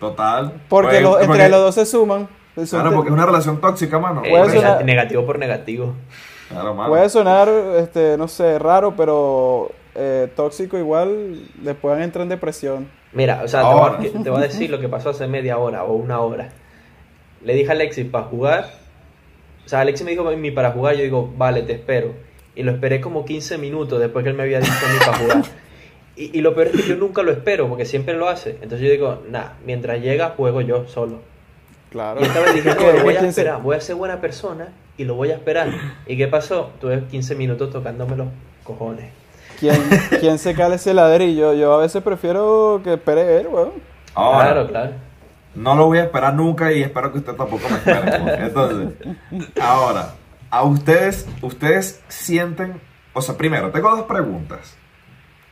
Total. 0.00 0.52
Porque 0.68 0.88
Pues, 0.90 1.02
lo- 1.02 1.14
entre 1.20 1.26
porque- 1.26 1.48
los 1.48 1.60
dos 1.60 1.74
se 1.74 1.86
suman. 1.86 2.28
Claro, 2.54 2.90
te- 2.90 2.96
porque 2.96 3.08
es 3.08 3.14
una 3.14 3.26
relación 3.26 3.60
tóxica, 3.60 3.98
mano. 3.98 4.22
Eh, 4.24 4.30
Puede 4.30 4.56
sonar- 4.56 4.84
Negativo 4.84 5.24
por 5.24 5.38
negativo. 5.38 5.94
Claro, 6.50 6.74
mano. 6.74 6.88
Puede 6.90 7.08
sonar, 7.08 7.48
este, 7.78 8.16
no 8.18 8.28
sé, 8.28 8.58
raro, 8.58 8.94
pero 8.96 9.70
eh, 9.94 10.30
tóxico 10.36 10.76
igual 10.76 11.40
después 11.56 11.92
van 11.92 12.00
a 12.02 12.04
entrar 12.04 12.22
en 12.24 12.28
depresión. 12.28 12.88
Mira, 13.12 13.42
o 13.44 13.48
sea, 13.48 13.60
te 13.60 13.74
voy, 13.74 14.08
a, 14.20 14.22
te 14.22 14.30
voy 14.30 14.38
a 14.40 14.46
decir 14.46 14.70
lo 14.70 14.80
que 14.80 14.88
pasó 14.88 15.10
hace 15.10 15.26
media 15.26 15.58
hora 15.58 15.84
o 15.84 15.94
una 15.94 16.20
hora. 16.20 16.50
Le 17.44 17.54
dije 17.54 17.68
a 17.68 17.72
Alexis 17.72 18.06
para 18.06 18.24
jugar. 18.24 18.70
O 19.64 19.68
sea, 19.68 19.80
Alexis 19.80 20.04
me 20.04 20.12
dijo 20.12 20.24
mi 20.24 20.50
para 20.50 20.70
jugar. 20.72 20.96
Yo 20.96 21.02
digo, 21.02 21.32
vale, 21.36 21.62
te 21.62 21.74
espero. 21.74 22.14
Y 22.54 22.62
lo 22.62 22.72
esperé 22.72 23.00
como 23.00 23.24
15 23.24 23.58
minutos 23.58 24.00
después 24.00 24.22
que 24.22 24.30
él 24.30 24.36
me 24.36 24.42
había 24.42 24.60
dicho 24.60 24.72
mi 24.92 24.98
para 24.98 25.18
jugar. 25.18 25.42
Y, 26.16 26.38
y 26.38 26.42
lo 26.42 26.54
peor 26.54 26.68
es 26.68 26.82
que 26.82 26.88
yo 26.88 26.96
nunca 26.96 27.22
lo 27.22 27.32
espero 27.32 27.68
porque 27.68 27.84
siempre 27.84 28.14
lo 28.14 28.28
hace. 28.28 28.50
Entonces 28.62 28.80
yo 28.80 28.90
digo, 28.90 29.22
nah, 29.28 29.52
mientras 29.64 30.00
llega, 30.00 30.30
juego 30.30 30.60
yo 30.60 30.86
solo. 30.86 31.20
Claro. 31.90 32.20
Y 32.20 32.24
esta 32.24 32.40
vez 32.40 32.54
dije, 32.54 32.74
no, 32.74 33.02
voy 33.02 33.16
a 33.16 33.20
esperar. 33.20 33.62
Voy 33.62 33.76
a 33.76 33.80
ser 33.80 33.96
buena 33.96 34.20
persona 34.20 34.68
y 34.96 35.04
lo 35.04 35.14
voy 35.14 35.30
a 35.30 35.34
esperar. 35.34 35.68
¿Y 36.06 36.16
qué 36.16 36.28
pasó? 36.28 36.70
Tuve 36.80 37.04
15 37.04 37.34
minutos 37.34 37.70
tocándome 37.70 38.16
los 38.16 38.28
cojones. 38.64 39.21
¿Quién, 39.60 39.80
quién 40.20 40.38
se 40.38 40.54
cala 40.54 40.74
ese 40.76 40.94
ladrillo? 40.94 41.52
Yo 41.54 41.74
a 41.74 41.78
veces 41.78 42.02
prefiero 42.02 42.80
que 42.82 42.94
espere 42.94 43.40
él, 43.40 43.48
weón. 43.48 43.72
Ahora, 44.14 44.44
Claro, 44.52 44.68
claro. 44.68 44.92
no 45.54 45.74
lo 45.74 45.86
voy 45.86 45.98
a 45.98 46.04
esperar 46.04 46.34
nunca 46.34 46.72
y 46.72 46.82
espero 46.82 47.12
que 47.12 47.18
usted 47.18 47.32
tampoco 47.34 47.62
me 47.68 47.76
espere. 47.76 48.44
Entonces, 48.44 48.94
ahora, 49.60 50.14
a 50.50 50.62
ustedes, 50.64 51.26
ustedes 51.40 52.02
sienten, 52.08 52.80
o 53.12 53.22
sea, 53.22 53.36
primero, 53.36 53.70
tengo 53.70 53.90
dos 53.96 54.06
preguntas 54.06 54.76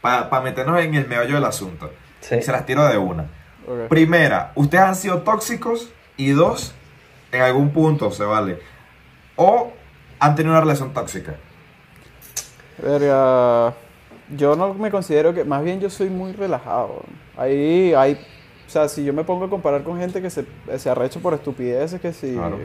para 0.00 0.40
meternos 0.40 0.80
en 0.80 0.95
el 0.95 1.07
meollo 1.07 1.35
del 1.35 1.45
asunto. 1.45 1.90
Sí. 2.21 2.42
Se 2.42 2.52
las 2.52 2.66
tiro 2.66 2.87
de 2.87 2.99
una. 2.99 3.26
Primera, 3.88 4.52
ustedes 4.57 4.85
han 4.85 4.95
sido 4.97 5.19
tóxicos 5.23 5.90
y 6.16 6.30
dos, 6.30 6.75
en 7.33 7.42
algún 7.42 7.71
punto 7.71 8.11
se 8.11 8.25
vale. 8.25 8.59
O 9.37 9.73
han 10.19 10.35
tenido 10.35 10.52
una 10.52 10.61
relación 10.61 10.92
tóxica. 10.92 11.35
Verga, 12.78 13.75
yo 14.37 14.56
no 14.56 14.75
me 14.75 14.90
considero 14.90 15.34
que, 15.34 15.44
más 15.44 15.62
bien 15.64 15.80
yo 15.80 15.90
soy 15.90 16.08
muy 16.10 16.32
relajado. 16.32 17.02
Ahí, 17.37 17.92
hay, 17.96 18.14
o 18.66 18.70
sea, 18.70 18.88
si 18.88 19.04
yo 19.04 19.12
me 19.12 19.25
pongo 19.25 19.44
a 19.46 19.50
comparar 19.50 19.82
con 19.82 19.99
gente 19.99 20.20
que 20.22 20.30
se, 20.30 20.44
se 20.76 20.90
arrecha 20.90 21.20
por 21.20 21.34
estupideces, 21.34 22.00
que 22.00 22.12
si, 22.12 22.34
Claro. 22.34 22.58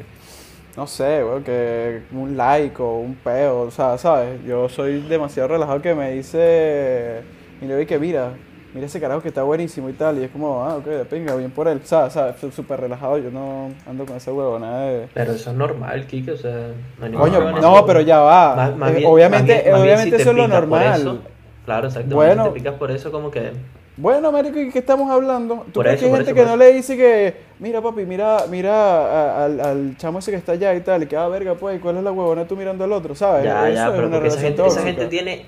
no 0.77 0.87
sé, 0.87 1.23
weón, 1.23 1.43
que 1.43 2.01
un 2.11 2.35
like 2.37 2.81
o 2.81 2.97
un 2.99 3.15
peo, 3.15 3.61
o 3.61 3.71
sea, 3.71 3.97
¿sabes? 3.97 4.43
Yo 4.45 4.69
soy 4.69 5.01
demasiado 5.01 5.49
relajado 5.49 5.81
que 5.81 5.95
me 5.95 6.11
dice, 6.11 7.21
y 7.61 7.65
le 7.65 7.85
que 7.87 7.97
mira, 7.97 8.31
mira 8.73 8.85
ese 8.87 8.99
carajo 8.99 9.21
que 9.21 9.29
está 9.29 9.41
buenísimo 9.43 9.89
y 9.89 9.93
tal, 9.93 10.19
y 10.19 10.25
es 10.25 10.31
como, 10.31 10.63
ah, 10.65 10.75
ok, 10.75 10.85
de 10.85 11.05
pinga, 11.05 11.33
bien 11.35 11.49
por 11.49 11.67
él, 11.69 11.79
¿sabes? 11.85 12.11
¿sabes? 12.13 12.35
Soy 12.41 12.51
Súper 12.51 12.81
relajado, 12.81 13.17
yo 13.17 13.31
no 13.31 13.69
ando 13.89 14.05
con 14.05 14.17
esa 14.17 14.33
huevonada 14.33 14.85
de... 14.89 15.07
Pero 15.13 15.31
eso 15.31 15.49
es 15.51 15.55
normal, 15.55 16.05
Kike, 16.05 16.31
o 16.31 16.37
sea, 16.37 16.67
no 16.99 17.17
Coño, 17.19 17.39
no, 17.53 17.77
eso. 17.77 17.85
pero 17.85 18.01
ya 18.01 18.19
va. 18.19 18.55
Más- 18.55 18.75
más 18.75 18.91
Eh, 18.91 18.95
bien- 18.97 19.09
obviamente, 19.09 19.53
más 19.55 19.63
bien- 19.63 19.71
más 19.73 19.81
bien 19.81 19.93
obviamente 19.95 20.15
si 20.17 20.21
eso 20.21 20.31
es 20.31 20.37
lo 20.37 20.47
normal. 20.49 20.99
eso, 20.99 21.19
claro, 21.65 21.87
exacto. 21.87 22.15
Bueno. 22.15 22.43
Bueno. 22.43 22.43
Si 22.45 22.49
te 22.49 22.59
picas 22.59 22.73
por 22.79 22.91
eso, 22.91 23.11
como 23.11 23.29
que. 23.31 23.51
Bueno, 23.97 24.29
marico, 24.31 24.59
¿y 24.59 24.69
qué 24.71 24.79
estamos 24.79 25.09
hablando? 25.09 25.65
¿Tú 25.67 25.73
Por 25.75 25.85
crees 25.85 26.01
eso, 26.01 26.07
que 26.07 26.11
hay 26.11 26.25
gente 26.25 26.31
eso, 26.31 26.35
que 26.35 26.41
no 26.43 26.47
eso. 26.49 26.57
le 26.57 26.73
dice 26.73 26.97
que, 26.97 27.33
mira, 27.59 27.81
papi, 27.81 28.05
mira, 28.05 28.39
mira 28.49 28.73
a- 28.73 29.45
al, 29.45 29.59
al 29.61 29.97
chamo 29.97 30.19
ese 30.19 30.31
que 30.31 30.37
está 30.37 30.51
allá 30.51 30.75
y 30.75 30.81
tal, 30.81 31.03
y 31.03 31.05
que, 31.07 31.15
ah, 31.15 31.27
verga, 31.29 31.55
pues, 31.55 31.79
¿cuál 31.81 31.95
es 31.97 32.03
la 32.03 32.11
huevona 32.11 32.45
tú 32.45 32.57
mirando 32.57 32.83
al 32.83 32.91
otro, 32.91 33.15
sabes? 33.15 33.45
Ya, 33.45 33.67
Eso 33.69 33.75
ya, 33.75 33.85
es 33.87 33.91
pero 33.95 34.11
porque 34.11 34.27
esa 34.27 34.39
gente, 34.41 34.55
esa 34.55 34.63
tóxica. 34.63 34.83
gente 34.83 35.05
tiene 35.05 35.45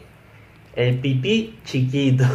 el 0.75 0.99
pipí 0.99 1.59
chiquito. 1.65 2.23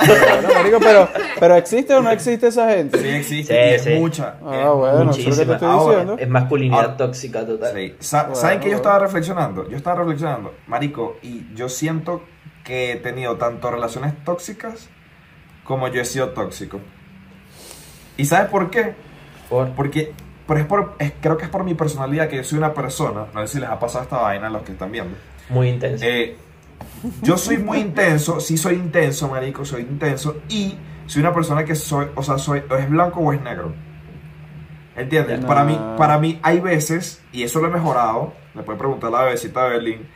Bueno, 0.00 0.48
marico, 0.54 0.78
pero, 0.80 1.08
pero 1.38 1.56
¿existe 1.56 1.92
o 1.92 2.00
no 2.00 2.10
existe 2.10 2.46
esa 2.46 2.70
gente? 2.70 2.96
Sí 2.98 3.06
existe 3.08 3.52
Sí, 3.52 3.60
y 3.70 3.74
es 3.74 3.82
sí. 3.82 3.90
mucha. 4.00 4.36
Ah, 4.42 4.62
es 4.70 4.74
bueno, 4.74 5.10
eso 5.10 5.20
es 5.20 5.26
lo 5.26 5.36
que 5.36 5.44
te 5.44 5.52
estoy 5.52 5.68
Ahora, 5.68 5.90
diciendo. 5.98 6.16
Es 6.18 6.28
masculinidad 6.30 6.80
Ahora- 6.80 6.96
tóxica 6.96 7.44
total. 7.46 7.72
Sí. 7.74 7.94
Sa- 7.98 8.22
Bueno, 8.22 8.34
¿Saben 8.36 8.60
que 8.60 8.70
yo 8.70 8.76
estaba 8.76 8.98
reflexionando? 8.98 9.68
Yo 9.68 9.76
estaba 9.76 9.96
reflexionando, 9.96 10.54
marico, 10.68 11.18
y 11.20 11.42
yo 11.54 11.68
siento 11.68 12.22
que 12.70 12.92
he 12.92 12.96
tenido 12.96 13.36
tanto 13.36 13.68
relaciones 13.68 14.14
tóxicas 14.24 14.88
como 15.64 15.88
yo 15.88 16.00
he 16.00 16.04
sido 16.04 16.28
tóxico. 16.30 16.78
¿Y 18.16 18.24
sabes 18.26 18.48
por 18.48 18.70
qué? 18.70 18.94
Por- 19.48 19.70
Porque 19.72 20.12
pero 20.46 20.60
es 20.60 20.66
por, 20.66 20.94
es- 21.00 21.12
creo 21.20 21.36
que 21.36 21.44
es 21.44 21.50
por 21.50 21.64
mi 21.64 21.74
personalidad, 21.74 22.28
que 22.28 22.36
yo 22.36 22.44
soy 22.44 22.58
una 22.58 22.72
persona, 22.72 23.26
no 23.34 23.40
sé 23.46 23.54
si 23.54 23.60
les 23.60 23.68
ha 23.68 23.78
pasado 23.78 24.04
esta 24.04 24.18
vaina 24.18 24.46
a 24.46 24.50
los 24.50 24.62
que 24.62 24.72
están 24.72 24.90
viendo. 24.92 25.16
muy 25.48 25.68
intenso. 25.68 26.04
Eh, 26.06 26.36
yo 27.22 27.36
soy 27.36 27.58
muy 27.58 27.78
intenso, 27.78 28.38
sí 28.40 28.56
soy 28.56 28.74
intenso, 28.76 29.28
marico, 29.28 29.64
soy 29.64 29.82
intenso, 29.82 30.42
y 30.48 30.76
soy 31.06 31.20
una 31.22 31.34
persona 31.34 31.64
que 31.64 31.74
soy, 31.74 32.06
o 32.14 32.22
sea, 32.22 32.38
soy, 32.38 32.62
o 32.70 32.76
es 32.76 32.88
blanco 32.88 33.18
o 33.20 33.32
es 33.32 33.40
negro. 33.42 33.72
¿Entiendes? 34.96 35.44
Para 35.44 35.64
mí, 35.64 35.78
para 35.96 36.18
mí 36.18 36.38
hay 36.42 36.60
veces, 36.60 37.20
y 37.32 37.42
eso 37.42 37.60
lo 37.60 37.68
he 37.68 37.70
mejorado, 37.70 38.32
le 38.54 38.62
pueden 38.62 38.78
preguntar 38.78 39.08
a 39.08 39.18
la 39.18 39.22
bebecita 39.24 39.64
de 39.64 39.70
Berlín, 39.70 40.08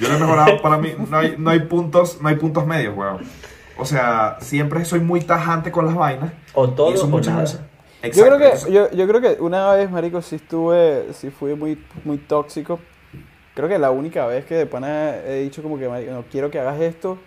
yo 0.00 0.08
lo 0.08 0.16
he 0.16 0.18
mejorado, 0.18 0.60
para 0.62 0.78
mí 0.78 0.94
no 1.10 1.16
hay, 1.18 1.36
no 1.38 1.50
hay 1.50 1.60
puntos, 1.60 2.20
no 2.20 2.28
hay 2.28 2.36
puntos 2.36 2.66
medios, 2.66 2.96
weón. 2.96 3.20
O 3.76 3.84
sea, 3.84 4.36
siempre 4.40 4.84
soy 4.84 5.00
muy 5.00 5.22
tajante 5.22 5.72
con 5.72 5.86
las 5.86 5.94
vainas. 5.94 6.32
o 6.54 6.66
y 6.66 6.74
todo 6.74 6.94
eso 6.94 7.06
o 7.06 7.08
muchas 7.08 7.34
nada. 7.34 7.40
veces. 7.42 7.60
Yo 8.12 8.24
creo 8.26 8.38
que, 8.38 8.72
yo, 8.72 8.90
yo 8.92 9.08
creo 9.08 9.20
que 9.20 9.40
una 9.42 9.72
vez, 9.74 9.90
marico, 9.90 10.22
sí 10.22 10.36
estuve, 10.36 11.12
sí 11.12 11.30
fui 11.30 11.54
muy, 11.54 11.84
muy 12.04 12.18
tóxico. 12.18 12.80
Creo 13.54 13.68
que 13.68 13.78
la 13.78 13.90
única 13.90 14.26
vez 14.26 14.44
que 14.46 14.54
de 14.54 14.66
pana 14.66 15.16
he 15.26 15.40
dicho 15.42 15.62
como 15.62 15.78
que, 15.78 15.88
marico, 15.88 16.12
no 16.12 16.24
quiero 16.30 16.50
que 16.50 16.58
hagas 16.60 16.80
esto. 16.80 17.18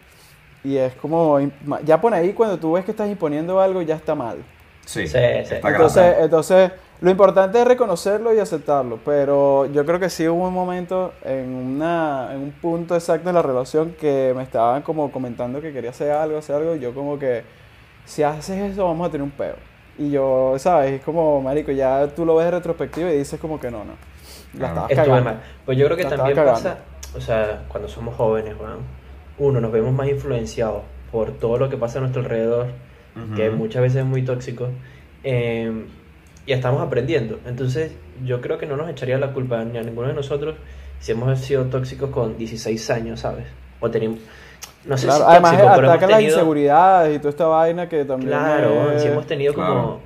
Y 0.64 0.78
es 0.78 0.96
como, 0.96 1.40
ya 1.84 2.02
por 2.02 2.14
ahí 2.14 2.34
cuando 2.34 2.60
tú 2.60 2.74
ves 2.74 2.86
que 2.86 2.92
estás 2.92 3.10
imponiendo 3.10 3.60
algo, 3.62 3.82
ya 3.82 3.96
está 3.96 4.16
mal. 4.16 4.46
sí, 4.86 5.08
Sí, 5.08 5.18
sí. 5.46 5.56
está 5.56 5.70
Entonces, 5.70 6.16
entonces, 6.20 6.72
lo 7.02 7.12
importante 7.12 7.60
es 7.60 7.68
reconocerlo 7.68 8.34
y 8.34 8.40
aceptarlo. 8.40 9.00
Pero 9.04 9.66
yo 9.68 9.86
creo 9.86 10.00
que 10.00 10.10
sí 10.10 10.28
hubo 10.28 10.48
un 10.48 10.54
momento, 10.54 11.14
en, 11.24 11.54
una, 11.54 12.30
en 12.32 12.40
un 12.40 12.52
punto 12.52 12.96
exacto 12.96 13.30
de 13.30 13.34
la 13.34 13.42
relación, 13.42 13.96
que 14.00 14.34
me 14.36 14.44
estaban 14.44 14.82
como 14.82 15.12
comentando 15.12 15.62
que 15.62 15.74
quería 15.74 15.90
hacer 15.90 16.12
algo, 16.12 16.38
hacer 16.38 16.56
algo. 16.56 16.76
Y 16.76 16.80
yo 16.80 16.94
como 16.94 17.20
que, 17.20 17.44
si 18.06 18.24
haces 18.24 18.72
eso, 18.72 18.86
vamos 18.86 19.08
a 19.08 19.12
tener 19.12 19.24
un 19.24 19.32
peo. 19.32 19.56
Y 19.98 20.10
yo, 20.10 20.56
¿sabes? 20.58 20.94
Es 20.94 21.02
como, 21.02 21.42
marico, 21.42 21.72
ya 21.72 22.08
tú 22.08 22.26
lo 22.26 22.36
ves 22.36 22.46
de 22.46 22.52
retrospectiva 22.52 23.12
y 23.12 23.18
dices 23.18 23.40
como 23.40 23.60
que 23.60 23.70
no, 23.70 23.84
no. 23.84 23.94
La 24.58 24.68
estabas 24.70 24.92
Estuve 24.92 25.06
cagando. 25.06 25.30
mal. 25.32 25.42
Pues 25.66 25.78
yo 25.78 25.86
creo 25.86 25.98
que 25.98 26.04
La 26.04 26.10
también 26.10 26.36
pasa, 26.36 26.78
o 27.16 27.22
sea, 27.22 27.64
cuando 27.68 27.88
somos 27.88 28.16
jóvenes, 28.16 28.56
weón, 28.60 28.80
uno, 29.38 29.62
nos 29.62 29.72
vemos 29.72 29.94
más 29.94 30.08
influenciados 30.08 30.84
por 31.12 31.32
todo 31.34 31.58
lo 31.58 31.70
que 31.70 31.78
pasa 31.78 32.00
a 32.00 32.02
nuestro 32.02 32.22
alrededor, 32.22 32.68
que 33.36 33.52
muchas 33.52 33.82
veces 33.84 34.00
es 34.00 34.06
muy 34.06 34.24
tóxico, 34.24 34.70
eh, 35.24 35.86
y 36.46 36.52
estamos 36.54 36.82
aprendiendo. 36.82 37.40
Entonces, 37.46 37.92
yo 38.24 38.42
creo 38.42 38.58
que 38.58 38.66
no 38.66 38.76
nos 38.78 38.90
echaría 38.90 39.18
la 39.18 39.32
culpa 39.34 39.64
ni 39.64 39.78
a 39.78 39.82
ninguno 39.84 40.08
de 40.10 40.14
nosotros 40.14 40.56
si 41.00 41.12
hemos 41.12 41.40
sido 41.40 41.66
tóxicos 41.66 42.10
con 42.10 42.38
16 42.38 42.90
años, 42.90 43.22
¿sabes? 43.22 43.46
O 43.80 43.90
tenemos, 43.90 44.20
no 44.86 44.98
sé 44.98 45.06
Claro, 45.08 45.26
si 45.26 45.32
además 45.32 45.52
tóxico, 45.52 45.72
pero 45.76 45.88
hemos 45.88 45.96
ataca 45.96 46.08
las 46.08 46.18
tenido- 46.20 46.36
inseguridades 46.38 47.16
y 47.16 47.20
toda 47.20 47.30
esta 47.30 47.46
vaina 47.48 47.90
que 47.90 48.06
también 48.06 48.30
Claro, 48.30 48.92
es- 48.92 49.02
si 49.02 49.08
hemos 49.10 49.28
tenido 49.28 49.54
como, 49.54 49.68
Claro. 49.68 50.00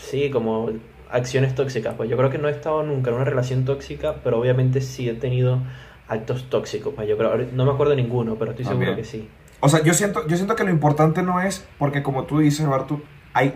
sí, 0.00 0.30
como 0.30 0.70
acciones 1.10 1.54
tóxicas. 1.54 1.94
Pues 1.94 2.08
yo 2.08 2.16
creo 2.16 2.30
que 2.30 2.38
no 2.38 2.48
he 2.48 2.52
estado 2.52 2.82
nunca 2.82 3.10
en 3.10 3.16
una 3.16 3.24
relación 3.24 3.64
tóxica, 3.66 4.16
pero 4.24 4.38
obviamente 4.40 4.80
sí 4.80 5.08
he 5.08 5.14
tenido 5.14 5.58
actos 6.08 6.48
tóxicos. 6.48 6.94
Pues 6.94 7.06
yo 7.08 7.16
creo, 7.18 7.36
no 7.52 7.64
me 7.66 7.70
acuerdo 7.72 7.90
de 7.94 8.02
ninguno, 8.02 8.36
pero 8.36 8.52
estoy 8.52 8.64
seguro 8.64 8.96
que 8.96 9.04
sí. 9.04 9.28
O 9.60 9.68
sea, 9.68 9.82
yo 9.84 9.92
siento, 9.94 10.26
yo 10.26 10.36
siento 10.36 10.56
que 10.56 10.64
lo 10.64 10.70
importante 10.70 11.22
no 11.22 11.40
es, 11.42 11.66
porque 11.78 12.02
como 12.02 12.24
tú 12.24 12.38
dices, 12.40 12.66
Bartu, 12.66 13.00
hay, 13.34 13.54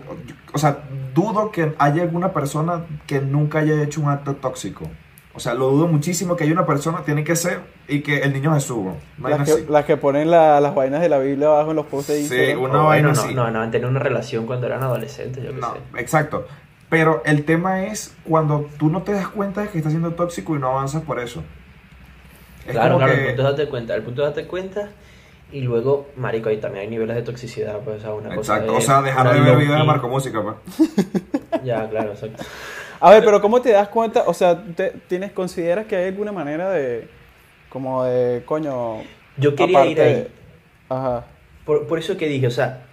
o 0.53 0.57
sea, 0.57 0.79
dudo 1.13 1.51
que 1.51 1.73
haya 1.79 2.01
alguna 2.03 2.33
persona 2.33 2.85
que 3.05 3.19
nunca 3.21 3.59
haya 3.59 3.81
hecho 3.83 4.01
un 4.01 4.09
acto 4.09 4.35
tóxico. 4.35 4.89
O 5.33 5.39
sea, 5.39 5.53
lo 5.53 5.69
dudo 5.69 5.87
muchísimo 5.87 6.35
que 6.35 6.45
haya 6.45 6.53
una 6.53 6.65
persona, 6.65 7.03
tiene 7.03 7.23
que 7.23 7.35
ser, 7.35 7.61
y 7.87 8.01
que 8.01 8.17
el 8.21 8.33
niño 8.33 8.53
Jesús, 8.55 8.85
¿no? 9.19 9.29
Las 9.29 9.45
que, 9.45 9.51
así. 9.51 9.65
las 9.69 9.85
que 9.85 9.95
ponen 9.95 10.31
la- 10.31 10.59
las 10.59 10.73
vainas 10.73 10.99
de 10.99 11.09
la 11.09 11.19
Biblia 11.19 11.47
abajo 11.49 11.69
en 11.69 11.75
los 11.75 11.85
posts 11.85 12.07
de 12.07 12.15
Sí, 12.15 12.21
Instagram. 12.23 12.59
Una 12.63 12.81
O 12.81 12.85
vaina 12.87 13.07
bueno, 13.09 13.21
así. 13.23 13.35
no, 13.35 13.43
no, 13.45 13.51
no, 13.51 13.61
han 13.61 13.69
tenido 13.69 13.87
una 13.89 13.99
relación 13.99 14.47
cuando 14.47 14.65
eran 14.65 14.81
adolescentes, 14.81 15.43
yo 15.43 15.53
qué 15.53 15.59
No, 15.61 15.73
sé. 15.73 15.79
exacto. 16.01 16.47
Pero 16.89 17.21
el 17.25 17.45
tema 17.45 17.83
es 17.83 18.15
cuando 18.23 18.67
tú 18.79 18.89
no 18.89 19.03
te 19.03 19.11
das 19.11 19.27
cuenta 19.27 19.61
de 19.61 19.69
que 19.69 19.77
estás 19.77 19.91
siendo 19.93 20.13
tóxico 20.13 20.55
y 20.55 20.59
no 20.59 20.69
avanzas 20.69 21.03
por 21.03 21.19
eso. 21.19 21.43
Es 22.65 22.71
Claro, 22.71 22.97
claro, 22.97 23.13
que- 23.13 23.19
el 23.21 23.27
punto 23.27 23.41
es 23.43 23.47
darte 23.57 23.69
cuenta, 23.69 23.95
el 23.95 24.01
punto 24.03 24.21
es 24.23 24.27
darte 24.35 24.47
cuenta 24.47 24.89
y 25.51 25.61
luego, 25.61 26.09
marico, 26.17 26.49
ahí 26.49 26.57
también 26.57 26.83
hay 26.83 26.89
niveles 26.89 27.15
de 27.15 27.21
toxicidad, 27.21 27.79
pues, 27.79 27.97
o 27.97 28.01
sea, 28.01 28.13
una 28.13 28.35
cosa 28.35 28.55
Exacto, 28.55 28.77
es 28.77 28.83
o 28.83 28.87
sea, 28.87 29.01
dejar 29.01 29.33
de 29.33 29.39
ver 29.41 29.57
videos 29.57 29.79
de 29.79 29.83
Marco 29.85 30.07
Música, 30.09 30.41
pues. 30.41 30.89
Ya, 31.63 31.87
claro, 31.89 32.11
exacto. 32.11 32.43
A 32.99 33.11
ver, 33.11 33.23
pero 33.23 33.41
¿cómo 33.41 33.61
te 33.61 33.71
das 33.71 33.87
cuenta? 33.89 34.23
O 34.27 34.33
sea, 34.33 34.61
te- 34.75 34.93
¿tienes, 35.07 35.31
¿consideras 35.31 35.85
que 35.85 35.95
hay 35.95 36.07
alguna 36.07 36.31
manera 36.31 36.69
de, 36.71 37.07
como 37.69 38.03
de, 38.03 38.43
coño... 38.45 39.03
Yo 39.37 39.55
quería 39.55 39.85
ir 39.85 40.01
ahí. 40.01 40.27
Ajá. 40.89 41.25
Por, 41.65 41.87
por 41.87 41.99
eso 41.99 42.17
que 42.17 42.27
dije, 42.27 42.47
o 42.47 42.51
sea, 42.51 42.85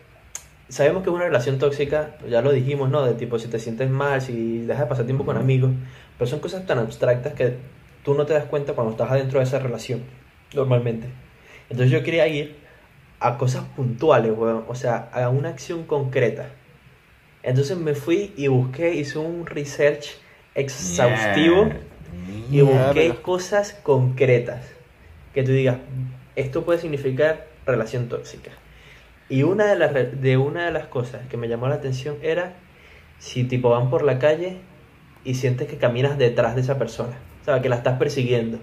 sabemos 0.69 1.03
que 1.03 1.11
es 1.11 1.15
una 1.15 1.25
relación 1.25 1.59
tóxica, 1.59 2.17
ya 2.29 2.43
lo 2.43 2.53
dijimos, 2.53 2.91
¿no? 2.91 3.05
De 3.05 3.15
tipo, 3.15 3.39
si 3.39 3.49
te 3.49 3.59
sientes 3.59 3.89
mal, 3.91 4.21
si 4.21 4.59
dejas 4.61 4.85
de 4.85 4.89
pasar 4.89 5.05
tiempo 5.07 5.25
con 5.25 5.37
amigos, 5.37 5.71
pero 6.19 6.29
son 6.31 6.41
cosas 6.41 6.67
tan 6.67 6.79
abstractas 6.79 7.33
que 7.35 7.57
tú 8.05 8.15
no 8.15 8.27
te 8.27 8.35
das 8.35 8.45
cuenta 8.45 8.75
cuando 8.75 8.93
estás 8.93 9.11
adentro 9.11 9.39
de 9.39 9.45
esa 9.45 9.59
relación, 9.59 10.03
normalmente. 10.55 11.09
Entonces 11.71 11.91
yo 11.91 12.03
quería 12.03 12.27
ir 12.29 12.57
a 13.21 13.39
cosas 13.39 13.65
puntuales, 13.77 14.33
weón, 14.37 14.65
o 14.69 14.75
sea, 14.75 15.09
a 15.13 15.29
una 15.29 15.49
acción 15.49 15.85
concreta. 15.85 16.51
Entonces 17.43 17.77
me 17.77 17.95
fui 17.95 18.33
y 18.37 18.49
busqué, 18.49 18.95
hice 18.95 19.19
un 19.19 19.47
research 19.47 20.17
exhaustivo 20.55 21.71
y 22.51 22.61
busqué 22.61 23.01
Mierda. 23.01 23.23
cosas 23.23 23.73
concretas 23.83 24.65
que 25.33 25.43
tú 25.43 25.53
digas, 25.53 25.79
esto 26.37 26.65
puede 26.65 26.79
significar 26.79 27.47
relación 27.67 28.09
tóxica. 28.09 28.51
Y 29.29 29.43
una 29.43 29.67
de 29.67 29.77
las, 29.77 29.93
de 30.21 30.37
una 30.37 30.67
de 30.67 30.73
las 30.73 30.87
cosas 30.87 31.27
que 31.29 31.37
me 31.37 31.49
llamó 31.49 31.69
la 31.69 31.77
atención 31.77 32.17
era 32.23 32.55
si 33.19 33.45
tipo 33.45 33.71
van 33.71 33.91
por 33.91 34.03
la 34.03 34.19
calle 34.19 34.59
y 35.25 35.35
sientes 35.35 35.67
que 35.67 35.79
caminas 35.79 36.19
detrás 36.19 36.55
de 36.55 36.61
esa 36.61 36.79
persona, 36.79 37.17
o 37.41 37.45
sea, 37.45 37.63
que 37.63 37.69
la 37.69 37.77
estás 37.77 37.99
persiguiendo, 37.99 38.59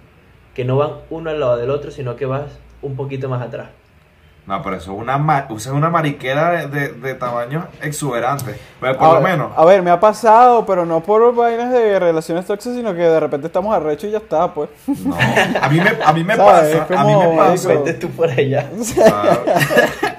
que 0.53 0.65
no 0.65 0.77
van 0.77 0.93
uno 1.09 1.31
al 1.31 1.39
lado 1.39 1.57
del 1.57 1.71
otro, 1.71 1.89
sino 1.89 2.15
que 2.15 2.25
vas 2.25 2.59
un 2.81 2.95
poquito 2.95 3.29
más 3.29 3.41
atrás. 3.41 3.80
No, 4.47 4.61
pero 4.63 4.75
eso 4.77 4.91
es 4.91 4.97
una, 4.97 5.17
ma- 5.19 5.45
eso 5.49 5.55
es 5.55 5.67
una 5.67 5.89
mariquera 5.91 6.49
de, 6.51 6.67
de, 6.67 6.87
de 6.93 7.13
tamaño 7.13 7.67
exuberante. 7.81 8.55
Pero 8.81 8.97
por 8.97 9.07
a, 9.07 9.13
lo 9.13 9.21
ver- 9.21 9.31
menos. 9.31 9.51
A 9.55 9.63
ver, 9.65 9.83
me 9.83 9.91
ha 9.91 9.99
pasado, 9.99 10.65
pero 10.65 10.83
no 10.85 10.99
por 11.01 11.33
vainas 11.35 11.71
de 11.71 11.99
relaciones 11.99 12.45
tóxicas, 12.47 12.75
sino 12.75 12.91
que 12.93 13.01
de 13.01 13.19
repente 13.19 13.47
estamos 13.47 13.73
arrechos 13.73 14.05
y 14.05 14.11
ya 14.11 14.17
está, 14.17 14.51
pues. 14.51 14.69
No. 15.05 15.15
A 15.61 15.69
mí 15.69 15.79
me, 15.79 15.91
a 16.03 16.11
mí 16.13 16.23
me 16.23 16.35
pasa. 16.37 16.87
A 16.97 17.03
mí 17.05 17.15
me 17.15 17.37
pasa. 17.37 17.67
Vete 17.69 17.93
tú 17.93 18.09
por 18.09 18.29
allá. 18.29 18.67
Claro. 18.95 19.43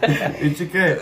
y 0.41 0.55
chique, 0.55 0.99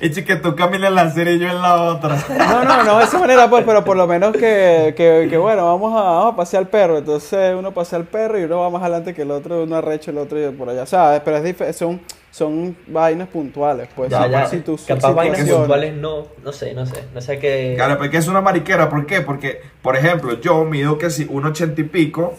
y 0.00 0.10
chique, 0.10 0.36
tú 0.36 0.56
caminas 0.56 0.88
en 0.88 0.94
la 0.94 1.10
serie 1.10 1.34
y 1.34 1.38
yo 1.40 1.48
en 1.48 1.60
la 1.60 1.74
otra. 1.82 2.16
No, 2.36 2.64
no, 2.64 2.82
no 2.82 2.98
de 2.98 3.04
esa 3.04 3.18
manera, 3.18 3.48
pues, 3.48 3.64
pero 3.64 3.84
por 3.84 3.96
lo 3.96 4.06
menos 4.06 4.32
que, 4.32 4.94
que, 4.96 5.26
que, 5.30 5.36
bueno, 5.36 5.66
vamos 5.66 5.92
a, 5.92 6.02
vamos 6.02 6.32
a 6.32 6.36
pasear 6.36 6.62
al 6.62 6.68
perro. 6.70 6.96
Entonces 6.98 7.54
uno 7.56 7.72
pasea 7.72 7.98
al 7.98 8.06
perro 8.06 8.38
y 8.38 8.44
uno 8.44 8.60
va 8.60 8.70
más 8.70 8.82
adelante 8.82 9.14
que 9.14 9.22
el 9.22 9.30
otro, 9.30 9.62
uno 9.64 9.76
arrecho 9.76 10.10
el 10.10 10.18
otro 10.18 10.40
y 10.40 10.50
por 10.52 10.70
allá. 10.70 10.82
O 10.82 10.86
sea, 10.86 11.20
pero 11.24 11.36
es 11.36 11.76
son, 11.76 12.00
son 12.34 12.76
vainas 12.88 13.28
puntuales, 13.28 13.88
pues. 13.94 14.10
Ya, 14.10 14.26
ya, 14.26 14.44
situ- 14.46 14.76
capaz 14.88 15.12
vainas 15.12 15.48
puntuales 15.48 15.94
no, 15.94 16.26
no 16.42 16.50
sé, 16.50 16.74
no 16.74 16.84
sé, 16.84 17.04
no 17.14 17.20
sé 17.20 17.38
qué... 17.38 17.74
Claro, 17.76 17.96
porque 17.96 18.16
es 18.16 18.26
una 18.26 18.40
mariquera. 18.40 18.88
¿Por 18.88 19.06
qué? 19.06 19.20
Porque, 19.20 19.60
por 19.80 19.94
ejemplo, 19.94 20.40
yo 20.40 20.64
mido 20.64 20.98
que 20.98 21.10
si 21.10 21.28
un 21.30 21.44
ochenta 21.44 21.80
y 21.80 21.84
pico 21.84 22.34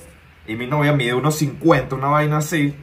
y 0.47 0.57
mi 0.57 0.67
novia 0.67 0.91
mide 0.91 1.13
unos 1.13 1.35
50, 1.35 1.95
una 1.95 2.07
vaina 2.09 2.39
así. 2.39 2.75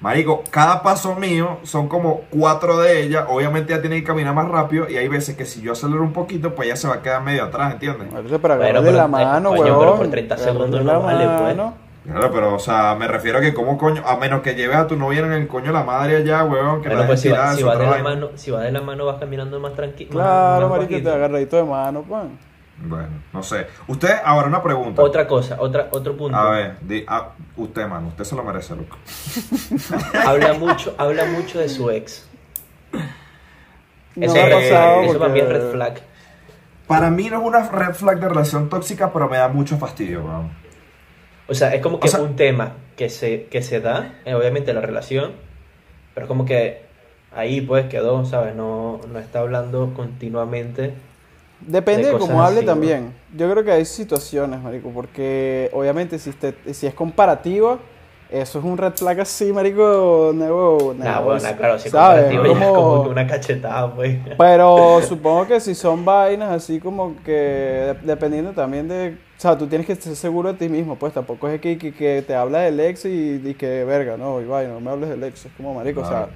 Marico, 0.00 0.44
cada 0.50 0.82
paso 0.82 1.14
mío 1.14 1.60
son 1.62 1.88
como 1.88 2.24
cuatro 2.28 2.78
de 2.78 3.04
ella. 3.04 3.24
Obviamente 3.30 3.72
ella 3.72 3.80
tiene 3.80 3.96
que 3.96 4.04
caminar 4.04 4.34
más 4.34 4.46
rápido 4.48 4.86
y 4.86 4.98
hay 4.98 5.08
veces 5.08 5.36
que 5.36 5.46
si 5.46 5.62
yo 5.62 5.72
acelero 5.72 6.02
un 6.02 6.12
poquito, 6.12 6.54
pues 6.54 6.66
ella 6.68 6.76
se 6.76 6.88
va 6.88 6.96
a 6.96 7.02
quedar 7.02 7.22
medio 7.22 7.44
atrás, 7.44 7.72
¿entiendes? 7.72 8.08
Pero 8.12 8.38
Bueno, 8.38 8.54
agarrarle 8.54 8.80
pero, 8.82 8.96
la 8.98 9.04
eh, 9.04 9.08
mano, 9.08 9.50
huevón. 9.52 9.78
pero 9.80 9.96
por 9.96 10.10
30 10.10 10.34
agarrarle 10.34 10.58
segundos 10.60 10.84
la 10.84 10.92
no 10.92 11.00
vale, 11.02 11.24
pues. 11.24 11.89
Claro, 12.04 12.30
pero, 12.32 12.54
o 12.54 12.58
sea, 12.58 12.94
me 12.94 13.06
refiero 13.06 13.38
a 13.38 13.40
que 13.42 13.52
como 13.52 13.76
coño, 13.76 14.02
a 14.06 14.16
menos 14.16 14.40
que 14.40 14.54
lleves 14.54 14.76
a 14.76 14.86
tu 14.86 14.96
novia 14.96 15.20
en 15.20 15.32
el 15.32 15.46
coño 15.46 15.70
la 15.70 15.82
madre 15.84 16.16
allá, 16.16 16.44
huevón, 16.44 16.80
que 16.80 16.88
Bueno, 16.88 17.02
la 17.02 17.06
pues 17.06 17.20
si 17.20 17.28
va, 17.28 17.54
si 17.54 17.62
va 17.62 17.76
de 17.76 17.86
la 17.86 18.02
mano, 18.02 18.30
si 18.36 18.50
va 18.50 18.62
de 18.62 18.72
la 18.72 18.80
mano 18.80 19.04
vas 19.06 19.18
caminando 19.20 19.60
más 19.60 19.74
tranquilo. 19.74 20.10
Claro, 20.10 20.68
más 20.68 20.78
marico, 20.78 20.88
te 20.88 20.94
bajito. 20.94 21.12
agarradito 21.14 21.56
de 21.56 21.64
mano, 21.64 22.02
pues. 22.08 22.22
Bueno, 22.82 23.08
no 23.34 23.42
sé. 23.42 23.66
Usted, 23.86 24.16
ahora 24.24 24.48
una 24.48 24.62
pregunta. 24.62 25.02
Otra 25.02 25.26
cosa, 25.28 25.56
otra, 25.60 25.88
otro 25.90 26.16
punto. 26.16 26.34
A 26.38 26.50
ver, 26.50 26.76
di, 26.80 27.04
ah, 27.06 27.32
usted, 27.58 27.86
mano, 27.86 28.08
usted 28.08 28.24
se 28.24 28.34
lo 28.34 28.42
merece, 28.42 28.74
loco. 28.74 28.96
Habla 30.26 30.54
mucho, 30.54 30.94
habla 30.96 31.26
mucho 31.26 31.58
de 31.58 31.68
su 31.68 31.90
ex. 31.90 32.26
No 34.16 34.24
Eso, 34.26 34.34
me 34.34 34.40
ha 34.42 34.50
pasado 34.50 35.00
eso 35.02 35.18
para 35.18 35.32
mí 35.32 35.38
es 35.40 35.44
porque- 35.44 35.58
red 35.58 35.70
flag. 35.72 36.00
Para 36.86 37.10
mí 37.10 37.28
no 37.30 37.38
es 37.40 37.46
una 37.46 37.68
red 37.68 37.94
flag 37.94 38.18
de 38.18 38.28
relación 38.30 38.68
tóxica, 38.68 39.12
pero 39.12 39.28
me 39.28 39.36
da 39.36 39.48
mucho 39.48 39.76
fastidio, 39.78 40.24
weón. 40.24 40.50
O 41.50 41.54
sea, 41.54 41.74
es 41.74 41.82
como 41.82 41.98
que 42.00 42.08
O 42.08 42.10
sea- 42.10 42.20
un 42.22 42.36
tema 42.36 42.74
que 42.96 43.08
se, 43.10 43.44
que 43.44 43.60
se 43.62 43.80
da, 43.80 44.14
eh, 44.24 44.34
obviamente 44.34 44.72
la 44.72 44.80
relación, 44.80 45.32
pero 46.14 46.24
es 46.26 46.28
como 46.28 46.44
que 46.44 46.82
ahí 47.34 47.60
pues 47.60 47.86
quedó, 47.86 48.24
¿sabes? 48.24 48.54
No, 48.54 49.00
no 49.12 49.18
está 49.18 49.40
hablando 49.40 49.92
continuamente. 49.94 50.92
Depende 51.60 52.06
de 52.06 52.12
de, 52.14 52.18
cómo 52.18 52.42
hable 52.42 52.58
así, 52.58 52.66
¿no? 52.66 52.72
también. 52.72 53.14
Yo 53.36 53.50
creo 53.50 53.64
que 53.64 53.72
hay 53.72 53.84
situaciones, 53.84 54.60
marico, 54.62 54.90
porque 54.90 55.68
obviamente 55.72 56.18
si, 56.18 56.30
este- 56.30 56.54
si 56.72 56.86
es 56.86 56.94
comparativa, 56.94 57.78
eso 58.30 58.58
es 58.60 58.64
un 58.64 58.78
red 58.78 58.92
flag 58.94 59.20
así, 59.20 59.52
marico, 59.52 60.30
nuevo. 60.34 60.94
Nah, 60.96 61.20
bueno, 61.20 61.40
claro, 61.58 61.78
si 61.78 61.90
¿sabes? 61.90 62.26
comparativo 62.32 62.44
ya 62.46 62.52
es 62.52 62.58
Como- 62.68 62.74
como 62.92 63.02
que 63.04 63.08
una 63.10 63.26
cachetada, 63.26 63.92
pues. 63.94 64.18
Pero 64.38 65.00
supongo 65.02 65.46
que 65.48 65.60
si 65.60 65.74
son 65.74 66.04
vainas 66.04 66.50
así 66.50 66.78
como 66.80 67.16
que 67.24 67.32
de- 67.32 67.96
dependiendo 68.04 68.52
también 68.52 68.86
de... 68.88 69.18
O 69.40 69.42
sea, 69.42 69.56
tú 69.56 69.66
tienes 69.68 69.86
que 69.86 69.94
estar 69.94 70.14
seguro 70.14 70.52
de 70.52 70.58
ti 70.58 70.68
mismo, 70.68 70.96
pues 70.96 71.14
tampoco 71.14 71.48
es 71.48 71.62
que, 71.62 71.78
que, 71.78 71.92
que 71.94 72.20
te 72.20 72.34
habla 72.34 72.58
del 72.58 72.78
ex 72.78 73.06
y, 73.06 73.40
y 73.42 73.54
que 73.54 73.84
verga, 73.84 74.18
no, 74.18 74.38
y 74.42 74.44
vaina, 74.44 74.74
no 74.74 74.80
me 74.80 74.90
hables 74.90 75.08
del 75.08 75.24
ex, 75.24 75.46
es 75.46 75.52
como 75.56 75.72
marico, 75.72 76.02
o 76.02 76.06
sea, 76.06 76.28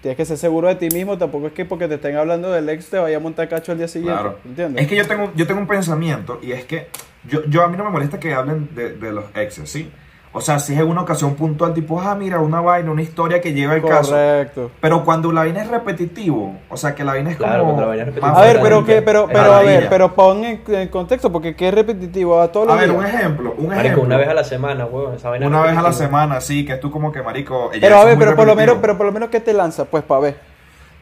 tienes 0.00 0.16
que 0.16 0.24
ser 0.24 0.38
seguro 0.38 0.68
de 0.68 0.76
ti 0.76 0.88
mismo, 0.94 1.18
tampoco 1.18 1.48
es 1.48 1.52
que 1.52 1.64
porque 1.64 1.88
te 1.88 1.96
estén 1.96 2.14
hablando 2.14 2.52
del 2.52 2.68
ex 2.68 2.88
te 2.88 2.98
vaya 3.00 3.16
a 3.16 3.18
montar 3.20 3.48
cacho 3.48 3.72
al 3.72 3.78
día 3.78 3.88
siguiente, 3.88 4.20
Claro. 4.20 4.38
¿entiendes? 4.44 4.80
Es 4.84 4.88
que 4.88 4.94
yo 4.94 5.04
tengo, 5.08 5.32
yo 5.34 5.44
tengo 5.44 5.60
un 5.60 5.66
pensamiento 5.66 6.38
y 6.40 6.52
es 6.52 6.64
que 6.66 6.86
yo, 7.28 7.44
yo 7.46 7.64
a 7.64 7.68
mí 7.68 7.76
no 7.76 7.82
me 7.82 7.90
molesta 7.90 8.20
que 8.20 8.32
hablen 8.32 8.68
de, 8.76 8.92
de 8.92 9.10
los 9.10 9.24
exes, 9.34 9.68
¿sí? 9.68 9.90
O 10.36 10.40
sea, 10.42 10.58
si 10.58 10.74
es 10.74 10.80
en 10.80 10.86
una 10.88 11.00
ocasión 11.00 11.34
puntual, 11.34 11.72
tipo, 11.72 11.98
ah, 11.98 12.14
mira, 12.14 12.40
una 12.40 12.60
vaina, 12.60 12.90
una 12.90 13.00
historia 13.00 13.40
que 13.40 13.54
lleva 13.54 13.74
el 13.74 13.82
caso. 13.82 14.10
Correcto. 14.10 14.70
Pero 14.82 15.02
cuando 15.02 15.32
la 15.32 15.40
vaina 15.40 15.62
es 15.62 15.68
repetitivo, 15.70 16.54
o 16.68 16.76
sea, 16.76 16.94
que 16.94 17.02
la 17.04 17.12
vaina 17.12 17.30
es 17.30 17.38
Claro, 17.38 17.60
como... 17.60 17.72
cuando 17.72 17.80
la 17.82 17.88
vaina 17.88 18.12
es. 18.14 18.22
A 18.22 18.40
ver, 18.42 18.60
pero 18.60 18.84
que, 18.84 19.00
pero, 19.00 19.26
pero 19.28 19.54
a 19.54 19.62
ver, 19.62 19.88
pero 19.88 20.14
pon 20.14 20.44
en, 20.44 20.60
en 20.68 20.88
contexto, 20.88 21.32
porque 21.32 21.56
qué 21.56 21.68
es 21.68 21.74
repetitivo 21.74 22.38
a 22.38 22.52
todos 22.52 22.68
A 22.68 22.72
los 22.72 22.80
ver, 22.80 22.90
días. 22.90 23.00
un 23.00 23.06
ejemplo, 23.06 23.54
un 23.56 23.66
Marico, 23.68 23.80
ejemplo. 23.86 24.02
una 24.04 24.16
vez 24.18 24.28
a 24.28 24.34
la 24.34 24.44
semana, 24.44 24.84
weón. 24.84 25.14
Esa 25.14 25.30
vaina 25.30 25.46
Una 25.46 25.62
vez 25.62 25.74
a 25.76 25.80
la 25.82 25.92
semana, 25.94 26.40
sí, 26.42 26.66
que 26.66 26.74
es 26.74 26.80
tú 26.80 26.90
como 26.90 27.10
que, 27.10 27.22
marico... 27.22 27.70
ella 27.72 27.80
Pero 27.80 27.96
a 27.98 28.04
ver, 28.04 28.18
pero 28.18 28.36
por 28.36 28.46
lo 28.46 28.54
menos, 28.54 28.76
pero 28.80 28.96
por 28.98 29.06
lo 29.06 29.12
menos 29.12 29.30
que 29.30 29.40
te 29.40 29.54
lanza, 29.54 29.86
pues 29.86 30.04
para 30.04 30.20
ver. 30.20 30.36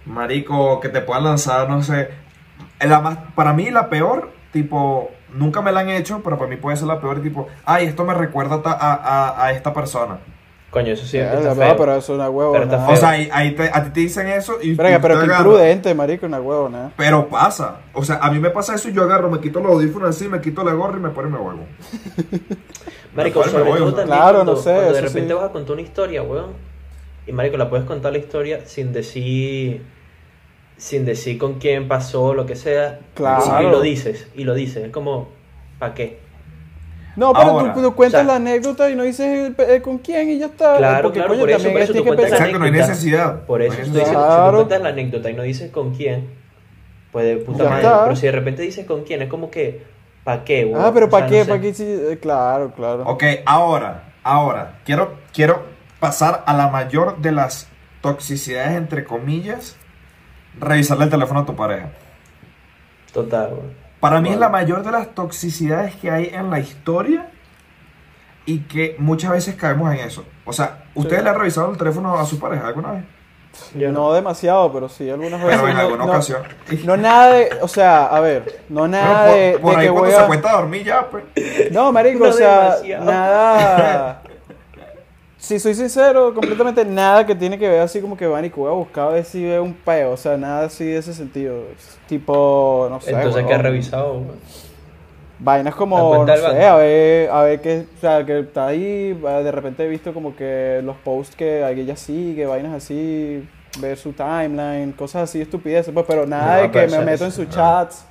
Marico, 0.07 0.81
que 0.81 0.89
te 0.91 1.01
puedan 1.01 1.25
lanzar, 1.25 1.69
no 1.69 1.83
sé. 1.83 2.09
La 2.81 3.01
más, 3.01 3.19
para 3.35 3.53
mí 3.53 3.71
la 3.71 3.89
peor, 3.89 4.31
tipo, 4.53 5.11
nunca 5.35 5.61
me 5.63 5.73
la 5.73 5.81
han 5.81 5.91
hecho, 5.91 6.21
pero 6.25 6.39
para 6.39 6.49
mí 6.49 6.57
puede 6.57 6.77
ser 6.77 6.87
la 6.89 7.01
peor, 7.01 7.21
tipo, 7.23 7.47
ay, 7.65 7.87
esto 7.87 8.05
me 8.05 8.15
recuerda 8.15 8.61
a, 8.65 8.95
a, 8.95 9.45
a 9.45 9.53
esta 9.53 9.73
persona. 9.75 10.19
Coño, 10.71 10.93
eso 10.93 11.07
sí 11.07 11.19
Eh, 11.19 11.23
está 11.23 11.55
feo. 11.55 11.77
pero 11.77 11.93
eso 11.95 12.15
es 12.15 12.17
una 12.19 12.25
Pero 12.27 12.33
huevona. 12.33 12.89
O 12.89 12.97
sea, 12.97 13.11
ahí, 13.11 13.29
ahí 13.33 13.53
te- 13.53 13.71
a 13.73 13.85
ti 13.85 13.91
te 13.91 14.01
dicen 14.01 14.27
eso 14.27 14.57
y... 14.61 14.75
Pero 14.75 14.99
tú 15.01 15.21
qué 15.21 15.27
imprudente, 15.27 15.95
marico, 15.95 16.27
una 16.27 16.41
huevona. 16.41 16.91
Pero 16.97 17.29
pasa. 17.29 17.77
O 17.93 18.05
sea, 18.05 18.17
a 18.17 18.29
mí 18.33 18.41
me 18.41 18.51
pasa 18.51 18.75
eso 18.75 18.89
y 18.89 18.93
yo 18.93 19.03
agarro, 19.05 19.31
me 19.31 19.39
quito 19.41 19.61
los 19.61 19.71
audífonos 19.73 20.11
así, 20.11 20.27
me 20.27 20.41
quito 20.41 20.65
la 20.65 20.73
gorra 20.73 20.97
y 20.99 21.01
me 21.01 21.11
pone 21.11 21.29
y 21.29 21.33
me 21.33 21.39
vuelvo. 21.39 21.63
Marico, 23.15 23.41
me 23.41 23.47
sobre 23.47 23.65
voy, 23.65 23.79
todo 23.79 23.95
también 23.95 24.07
Claro, 24.19 24.35
cuando, 24.39 24.53
no 24.55 24.59
sé, 24.59 24.73
cuando 24.73 24.93
de 24.95 25.01
repente 25.01 25.29
sí. 25.29 25.35
vas 25.35 25.45
a 25.45 25.53
contar 25.53 25.73
una 25.75 25.83
historia, 25.83 26.23
weón. 26.23 26.53
Y 27.27 27.33
marico, 27.33 27.57
la 27.57 27.71
puedes 27.71 27.87
contar 27.87 28.13
la 28.13 28.19
historia 28.19 28.67
sin 28.67 28.93
decir 28.93 29.83
sin 30.77 31.05
decir 31.05 31.39
con 31.39 31.59
quién 31.59 31.89
pasó, 31.89 32.35
lo 32.35 32.47
que 32.47 32.57
sea. 32.57 33.01
Claro. 33.15 33.63
Y 33.63 33.71
lo 33.71 33.81
dices, 33.81 34.27
y 34.35 34.45
lo 34.45 34.55
dices. 34.55 34.85
Es 34.85 34.91
como, 34.93 35.29
¿para 35.79 35.95
qué? 35.95 36.19
No, 37.17 37.33
pero 37.33 37.51
Ahora, 37.51 37.75
tú, 37.75 37.81
tú 37.83 37.95
cuentas 37.95 38.23
o 38.23 38.25
sea- 38.25 38.33
la 38.33 38.37
anécdota 38.37 38.91
y 38.91 38.97
no 38.97 39.05
dices 39.05 39.53
el 39.57 39.83
con 39.83 39.99
quién 39.99 40.31
y 40.31 40.39
ya 40.41 40.47
está. 40.47 40.79
Claro, 40.79 41.03
porque 41.05 41.19
claro, 41.21 41.29
coño, 41.31 41.41
por 41.43 41.51
eso, 41.51 41.59
también 41.59 41.73
por 41.75 41.83
eso 41.83 41.93
tú 41.93 42.05
cuentas 42.05 42.31
la 42.41 42.59
no 42.59 42.65
hay 42.65 42.71
necesidad. 42.73 43.43
Por 43.45 43.61
No 43.61 43.67
eso 43.67 43.73
estoy 43.75 43.89
necesidad. 43.93 44.05
diciendo, 44.17 44.45
si 44.47 44.51
tú 44.51 44.57
cuentas 44.57 44.83
la 44.83 44.89
anécdota 44.89 45.31
y 45.31 45.35
no 45.35 45.43
dices 45.43 45.71
con 45.71 45.95
quién, 45.95 46.29
pues 47.13 47.25
de 47.27 47.37
puta 47.37 47.63
Ya 47.65 47.71
madre. 47.71 47.83
está. 47.85 48.03
Pero 48.05 48.17
si 48.17 48.27
de 48.27 48.33
repente 48.33 48.63
dices 48.63 48.85
con 48.85 49.05
quién, 49.05 49.23
es 49.23 49.29
como 49.29 49.49
que, 49.49 49.85
¿para 50.25 50.43
qué, 50.43 50.65
weón? 50.65 50.85
Ah, 50.85 50.91
pero 50.93 51.09
¿para 51.09 51.27
qué? 51.29 51.39
no 51.39 51.45
sé. 51.45 51.51
¿Para 51.51 51.61
qué? 51.61 51.73
Sí, 51.75 51.85
eh, 51.87 52.19
claro, 52.21 52.73
claro. 52.75 53.05
Ok, 53.07 53.23
ahora, 53.47 54.13
ahora, 54.25 54.81
quiero, 54.85 55.15
quiero 55.33 55.63
pasar 56.01 56.43
a 56.47 56.53
la 56.53 56.67
mayor 56.69 57.19
de 57.19 57.31
las 57.31 57.69
toxicidades, 58.01 58.73
entre 58.77 59.05
comillas, 59.05 59.77
revisarle 60.61 61.05
el 61.05 61.11
teléfono 61.11 61.41
a 61.41 61.47
tu 61.47 61.55
pareja. 61.57 61.91
Total, 63.13 63.53
weón. 63.53 63.85
Para 64.01 64.21
mí 64.21 64.29
es 64.31 64.37
la 64.39 64.49
mayor 64.51 64.83
de 64.83 64.91
las 64.91 65.15
toxicidades 65.15 65.95
que 65.97 66.11
hay 66.11 66.27
en 66.33 66.51
la 66.51 66.61
historia 66.61 67.29
y 68.45 68.61
que 68.61 68.97
muchas 68.99 69.31
veces 69.31 69.55
caemos 69.55 69.93
en 69.95 70.01
eso. 70.01 70.25
O 70.45 70.53
sea, 70.53 70.85
¿ustedes 70.95 71.21
Sí. 71.21 71.25
le 71.25 71.31
han 71.31 71.39
revisado 71.39 71.71
el 71.71 71.79
teléfono 71.79 72.19
a 72.19 72.27
su 72.27 72.39
pareja 72.39 72.67
alguna 72.67 72.93
vez? 72.93 73.05
Yo 73.75 73.93
no 73.93 74.13
demasiado, 74.13 74.71
pero 74.73 74.89
sí, 74.89 75.09
algunas 75.09 75.41
veces. 75.43 75.57
Pero 75.61 75.69
en 75.71 75.75
no- 75.77 75.81
alguna 75.83 76.05
no- 76.05 76.11
ocasión. 76.11 76.43
No 76.85 76.97
nada 76.97 77.33
de, 77.35 77.51
o 77.63 77.69
sea, 77.69 78.07
a 78.07 78.19
ver, 78.21 78.63
no 78.69 78.89
nada 78.89 79.29
Bueno, 79.29 79.33
de, 79.37 79.53
por, 79.53 79.61
por 79.63 79.71
de 79.71 79.77
ahí 79.81 79.87
que 79.87 79.93
cuando 79.93 80.07
voy 80.09 80.11
se 80.19 80.23
a... 80.23 80.27
cuenta 80.27 80.51
a 80.51 80.57
dormir 80.57 80.85
ya, 80.85 81.09
pues. 81.09 81.25
No, 81.71 81.93
marico, 81.93 82.25
No 82.25 82.31
o 82.31 82.33
sea, 82.33 82.61
demasiado. 82.77 83.05
nada... 83.05 84.23
Si 85.45 85.59
soy 85.61 85.75
sincero, 85.75 86.33
completamente 86.33 86.87
nada 86.87 87.27
que 87.27 87.35
tiene 87.35 87.59
que 87.59 87.69
ver 87.69 87.81
así 87.81 88.01
como 88.01 88.17
que 88.17 88.27
van 88.27 88.47
y 88.47 88.49
voy 88.49 88.71
a 88.71 88.73
buscar 88.73 89.09
a 89.09 89.11
ver 89.11 89.25
si 89.27 89.45
veo 89.45 89.63
un 89.63 89.75
peo, 89.75 90.13
o 90.13 90.17
sea, 90.17 90.39
nada 90.39 90.65
así 90.65 90.87
de 90.87 90.97
ese 90.97 91.13
sentido. 91.13 91.65
Tipo, 92.09 92.87
no 92.89 92.99
sé. 92.99 93.11
Entonces, 93.11 93.35
¿qué 93.35 93.41
huevón. 93.41 93.53
has 93.53 93.63
revisado, 93.63 94.13
weón? 94.15 94.39
Vainas 95.39 95.75
como, 95.75 96.25
no 96.25 96.35
sé, 96.35 96.65
a 96.65 96.77
ver, 96.77 97.29
a 97.31 97.43
ver 97.43 97.61
qué, 97.61 97.85
o 97.95 98.01
sea, 98.01 98.25
que 98.25 98.39
está 98.39 98.69
ahí, 98.69 99.13
de 99.13 99.53
repente 99.53 99.85
he 99.85 99.89
visto 99.89 100.15
como 100.15 100.35
que 100.35 100.81
los 100.83 100.97
posts 100.97 101.37
que 101.37 101.63
ella 101.69 101.97
sigue, 101.97 102.47
vainas 102.47 102.73
así, 102.73 103.47
ver 103.81 103.99
su 103.99 104.13
timeline, 104.15 104.93
cosas 104.93 105.25
así, 105.25 105.43
estupideces, 105.43 105.93
pues, 105.93 106.07
pero 106.09 106.25
nada 106.27 106.57
No, 106.57 106.63
de 106.63 106.71
que 106.71 106.79
me 106.79 106.85
eso- 106.87 107.03
meto 107.03 107.25
en 107.27 107.33
sus 107.33 107.47
no. 107.49 107.53
chats, 107.53 108.07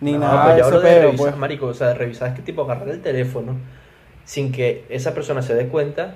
ni 0.00 0.12
No, 0.12 0.20
nada 0.20 0.44
pues 0.44 0.54
de 0.54 0.60
ese 0.60 0.68
hablo 0.68 0.80
de 0.80 0.86
pedo, 0.86 1.02
revisar, 1.06 1.26
pues. 1.30 1.36
marico, 1.38 1.66
o 1.66 1.74
sea, 1.74 1.90
es 1.90 2.34
que 2.34 2.42
tipo 2.42 2.62
agarrar 2.62 2.88
el 2.90 3.02
teléfono 3.02 3.56
sin 4.24 4.52
que 4.52 4.84
esa 4.90 5.12
persona 5.12 5.42
se 5.42 5.56
dé 5.56 5.66
cuenta. 5.66 6.14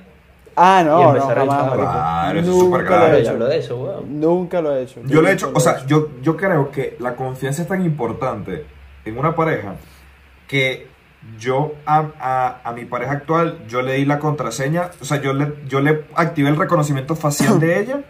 Ah, 0.57 0.81
y 0.83 0.85
no, 0.87 1.03
no, 1.03 1.09
empezar 1.11 1.38
a 1.38 1.40
jamás, 1.47 1.71
revisar. 1.71 1.77
marico. 1.77 1.92
Claro, 1.92 2.40
eso 2.40 2.51
es 2.51 2.57
Nunca 2.57 2.64
súper 2.64 2.81
lo 2.81 2.87
grave. 2.90 3.16
he 3.16 3.21
hecho. 3.21 3.31
hablo 3.31 3.47
de 3.47 3.59
eso, 3.59 3.77
weón. 3.77 4.21
Nunca 4.21 4.61
lo 4.62 4.77
he 4.77 4.83
hecho. 4.83 5.01
Yo 5.05 5.23
lo 5.23 5.29
he 5.29 5.33
hecho, 5.33 5.51
lo 5.51 5.57
o 5.59 5.61
sea, 5.61 5.85
yo, 5.87 6.09
yo 6.23 6.37
creo 6.37 6.71
que 6.71 6.97
la 6.99 7.14
confianza 7.14 7.62
es 7.62 7.69
tan 7.69 7.85
importante 7.85 8.64
en 9.05 9.19
una 9.19 9.35
pareja 9.35 9.75
que 10.49 10.88
yo 11.38 11.75
a, 11.85 12.07
a, 12.21 12.61
a 12.64 12.73
mi 12.73 12.85
pareja 12.85 13.12
actual, 13.12 13.59
yo 13.69 13.83
le 13.83 13.95
di 13.95 14.05
la 14.05 14.19
contraseña, 14.19 14.90
o 15.01 15.05
sea, 15.05 15.21
yo 15.21 15.33
le, 15.35 15.55
yo 15.69 15.81
le 15.81 16.05
activé 16.14 16.49
el 16.49 16.57
reconocimiento 16.57 17.16
facial 17.16 17.59
de 17.61 17.79
ella 17.81 18.01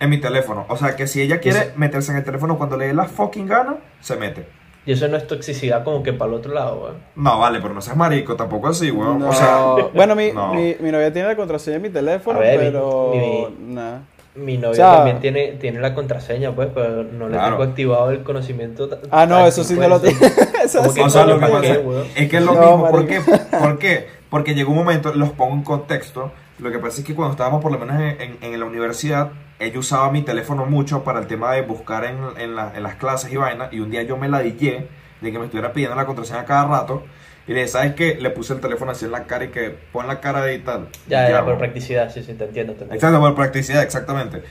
en 0.00 0.10
mi 0.10 0.18
teléfono. 0.18 0.64
O 0.68 0.76
sea, 0.76 0.96
que 0.96 1.06
si 1.06 1.20
ella 1.20 1.40
quiere 1.40 1.72
meterse 1.76 2.10
en 2.10 2.18
el 2.18 2.24
teléfono 2.24 2.56
cuando 2.56 2.76
le 2.76 2.86
dé 2.86 2.94
la 2.94 3.04
fucking 3.04 3.46
gana, 3.46 3.76
se 4.00 4.16
mete. 4.16 4.48
Y 4.90 4.94
eso 4.94 5.06
no 5.06 5.16
es 5.16 5.24
toxicidad 5.28 5.84
como 5.84 6.02
que 6.02 6.12
para 6.12 6.32
el 6.32 6.38
otro 6.38 6.52
lado, 6.52 6.80
weón. 6.82 6.94
No, 7.14 7.38
vale, 7.38 7.60
pero 7.60 7.72
no 7.72 7.80
seas 7.80 7.96
marico, 7.96 8.34
tampoco 8.34 8.66
así, 8.66 8.90
weón. 8.90 9.20
No. 9.20 9.28
O 9.28 9.32
sea, 9.32 9.66
bueno, 9.94 10.16
mi, 10.16 10.32
no. 10.32 10.52
mi, 10.52 10.74
mi 10.80 10.90
novia 10.90 11.12
tiene 11.12 11.28
la 11.28 11.36
contraseña 11.36 11.76
en 11.76 11.82
mi 11.82 11.90
teléfono, 11.90 12.40
ver, 12.40 12.58
pero 12.58 13.12
mi- 13.14 13.72
nada. 13.72 14.02
Mi 14.34 14.56
novia 14.56 14.70
O 14.70 14.74
sea- 14.74 14.96
también 14.96 15.20
tiene, 15.20 15.52
tiene 15.60 15.78
la 15.78 15.94
contraseña, 15.94 16.50
pues, 16.56 16.70
pero 16.74 17.04
no 17.04 17.28
le 17.28 17.34
Claro. 17.34 17.50
tengo 17.56 17.62
activado 17.70 18.10
el 18.10 18.24
conocimiento. 18.24 18.88
Ah, 19.12 19.26
no, 19.26 19.46
eso 19.46 19.62
sí 19.62 19.74
no 19.74 19.86
lo 19.88 20.00
tiene. 20.00 20.18
Eso 20.64 20.84
sí 20.90 21.00
o 21.00 21.08
sea, 21.08 21.24
lo 21.24 21.36
es 21.36 22.28
que 22.28 22.36
es 22.36 22.42
lo 22.44 22.54
No, 22.54 22.60
mismo. 22.60 22.90
¿Por 22.90 23.06
qué? 23.06 23.20
¿Por 23.20 23.78
qué? 23.78 24.08
Porque 24.28 24.54
llegó 24.54 24.72
un 24.72 24.78
momento, 24.78 25.12
los 25.14 25.30
pongo 25.30 25.54
en 25.54 25.62
contexto. 25.62 26.32
Lo 26.58 26.70
que 26.72 26.78
pasa 26.80 27.00
es 27.00 27.06
que 27.06 27.14
cuando 27.14 27.32
estábamos 27.32 27.62
por 27.62 27.70
lo 27.70 27.78
menos 27.78 27.96
en, 28.00 28.20
en- 28.20 28.38
en 28.42 28.58
la 28.60 28.66
universidad, 28.66 29.30
ella 29.60 29.78
usaba 29.78 30.10
mi 30.10 30.22
teléfono 30.22 30.66
mucho 30.66 31.04
para 31.04 31.20
el 31.20 31.26
tema 31.26 31.52
de 31.52 31.62
buscar 31.62 32.04
en, 32.04 32.18
en 32.38 32.56
la- 32.56 32.72
en 32.74 32.82
las 32.82 32.96
clases 32.96 33.32
y 33.32 33.36
vainas. 33.36 33.72
Y 33.72 33.80
un 33.80 33.90
día 33.90 34.02
yo 34.02 34.16
me 34.16 34.28
la 34.28 34.40
dije 34.40 34.88
de 35.20 35.32
que 35.32 35.38
me 35.38 35.44
estuviera 35.44 35.72
pidiendo 35.72 35.94
la 35.96 36.06
contraseña 36.06 36.44
cada 36.44 36.66
rato. 36.66 37.04
Y 37.46 37.52
le 37.52 37.60
dije, 37.60 37.68
¿sabes 37.68 37.94
qué? 37.94 38.16
Le 38.20 38.30
puse 38.30 38.52
el 38.54 38.60
teléfono 38.60 38.92
así 38.92 39.04
en 39.04 39.12
la 39.12 39.24
cara 39.24 39.44
y 39.44 39.48
que 39.48 39.70
pon 39.92 40.06
la 40.06 40.20
cara 40.20 40.42
de 40.42 40.54
y 40.54 40.58
tal. 40.60 40.88
Ya, 41.08 41.28
ya, 41.28 41.44
por 41.44 41.58
practicidad, 41.58 42.10
sí, 42.12 42.22
sí, 42.22 42.34
te 42.34 42.44
entiendo. 42.44 42.72
Te 42.74 42.84
entiendo. 42.84 42.94
Exacto, 42.94 43.20
por 43.20 43.34
practicidad, 43.34 43.82
exactamente. 43.82 44.42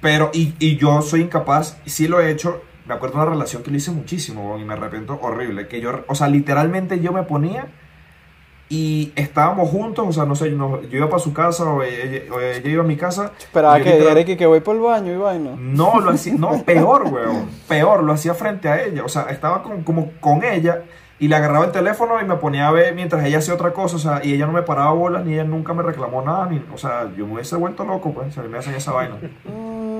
Pero, 0.00 0.30
y, 0.32 0.54
y 0.58 0.76
yo 0.76 1.02
soy 1.02 1.22
incapaz, 1.22 1.76
sí 1.86 2.08
lo 2.08 2.20
he 2.20 2.30
hecho. 2.30 2.62
Me 2.86 2.94
acuerdo 2.94 3.18
de 3.18 3.22
una 3.24 3.30
relación 3.32 3.62
que 3.62 3.70
lo 3.70 3.76
hice 3.76 3.90
muchísimo, 3.90 4.58
y 4.58 4.64
me 4.64 4.72
arrepiento 4.74 5.18
horrible. 5.20 5.68
Que 5.68 5.80
yo, 5.80 6.04
o 6.06 6.14
sea, 6.14 6.28
literalmente 6.28 7.00
yo 7.00 7.12
me 7.12 7.22
ponía 7.24 7.66
y 8.72 9.12
estábamos 9.16 9.68
juntos, 9.68 10.06
o 10.08 10.12
sea, 10.12 10.24
no 10.24 10.34
sé, 10.36 10.48
no- 10.50 10.80
yo 10.82 10.96
iba 10.98 11.08
para 11.10 11.18
su 11.20 11.32
casa 11.34 11.64
o 11.64 11.82
ella, 11.82 12.22
o 12.32 12.40
ella 12.40 12.70
iba 12.70 12.82
a 12.82 12.86
mi 12.86 12.96
casa. 12.96 13.32
Esperaba 13.38 13.78
que 13.80 13.98
literal- 13.98 14.24
que, 14.24 14.46
voy 14.46 14.60
por 14.60 14.76
el 14.76 14.80
baño 14.82 15.12
y 15.12 15.16
vaina. 15.16 15.50
No, 15.58 16.00
lo 16.00 16.10
hacía, 16.12 16.34
no, 16.38 16.62
peor, 16.62 17.04
weón, 17.12 17.50
peor, 17.68 18.04
lo 18.04 18.12
hacía 18.12 18.32
frente 18.32 18.68
a 18.68 18.82
ella. 18.82 19.04
O 19.04 19.08
sea, 19.08 19.22
estaba 19.24 19.62
con, 19.64 19.82
como 19.82 20.12
con 20.20 20.44
ella 20.44 20.82
y 21.18 21.26
le 21.26 21.34
agarraba 21.34 21.64
el 21.66 21.72
teléfono 21.72 22.14
y 22.22 22.24
me 22.24 22.36
ponía 22.36 22.68
a 22.68 22.70
ver 22.70 22.94
mientras 22.94 23.24
ella 23.26 23.38
hacía 23.38 23.54
otra 23.54 23.72
cosa, 23.72 23.96
o 23.96 23.98
sea, 23.98 24.20
y 24.24 24.32
ella 24.34 24.46
no 24.46 24.52
me 24.52 24.62
paraba 24.62 24.92
bolas, 24.92 25.24
ni 25.24 25.34
ella 25.34 25.44
nunca 25.44 25.74
me 25.74 25.82
reclamó 25.82 26.22
nada, 26.22 26.46
ni, 26.46 26.62
o 26.72 26.78
sea, 26.78 27.10
yo 27.16 27.26
me 27.26 27.34
hubiese 27.34 27.56
vuelto 27.56 27.84
loco, 27.84 28.12
pues, 28.14 28.32
si 28.32 28.38
a 28.40 28.44
mí 28.44 28.48
me 28.48 28.58
hacen 28.58 28.74
esa 28.74 28.92
vaina. 28.92 29.16
Mm, 29.44 29.90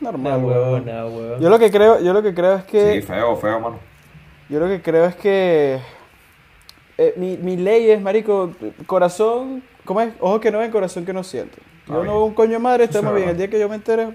Nah, 0.00 0.10
normal, 0.12 0.44
weón. 0.44 0.84
nah, 0.84 1.06
huevo. 1.06 1.38
Yo 1.40 1.48
lo 1.48 1.58
que 1.58 1.70
creo, 1.70 2.00
yo 2.00 2.12
lo 2.12 2.22
que 2.22 2.34
creo 2.34 2.56
es 2.56 2.64
que 2.64 2.94
Sí, 3.00 3.02
feo, 3.02 3.34
feo, 3.36 3.60
mano. 3.60 3.78
Yo 4.50 4.60
lo 4.60 4.66
que 4.68 4.82
creo 4.82 5.06
es 5.06 5.14
que 5.16 5.78
eh, 7.02 7.14
mi, 7.16 7.36
mi 7.38 7.56
ley 7.56 7.90
es, 7.90 8.00
marico, 8.00 8.52
corazón, 8.86 9.62
¿cómo 9.86 10.02
es? 10.02 10.12
Ojo 10.20 10.38
que 10.38 10.50
no 10.50 10.58
ven, 10.58 10.70
corazón 10.70 11.06
que 11.06 11.12
no 11.14 11.24
siente. 11.24 11.58
Está 11.80 11.94
Yo 11.94 12.04
no 12.04 12.24
un 12.26 12.34
coño 12.34 12.52
de 12.52 12.58
madre, 12.58 12.84
estamos 12.84 13.12
es 13.12 13.16
bien. 13.16 13.28
El 13.30 13.36
día 13.38 13.48
que 13.48 13.58
yo 13.58 13.68
me 13.68 13.76
entere, 13.76 14.06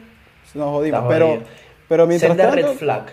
nos 0.54 0.70
jodimos. 0.70 1.04
Pero, 1.10 1.40
pero 1.90 2.06
mientras 2.06 2.30
Senda 2.30 2.44
tanto, 2.52 2.68
red 2.68 2.78
flag. 2.78 3.06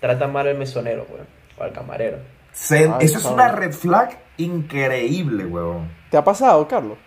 Trata 0.00 0.28
mal 0.28 0.46
al 0.46 0.56
mesonero, 0.58 1.06
weón. 1.10 1.26
O 1.58 1.62
al 1.64 1.72
camarero. 1.72 2.18
Se- 2.52 2.84
Ay, 2.88 3.06
eso 3.06 3.18
es 3.18 3.24
una 3.24 3.48
red 3.48 3.72
flag 3.72 4.18
increíble, 4.36 5.44
weón. 5.46 5.90
¿te 6.10 6.16
ha 6.16 6.24
pasado, 6.24 6.66
Carlos? 6.68 6.98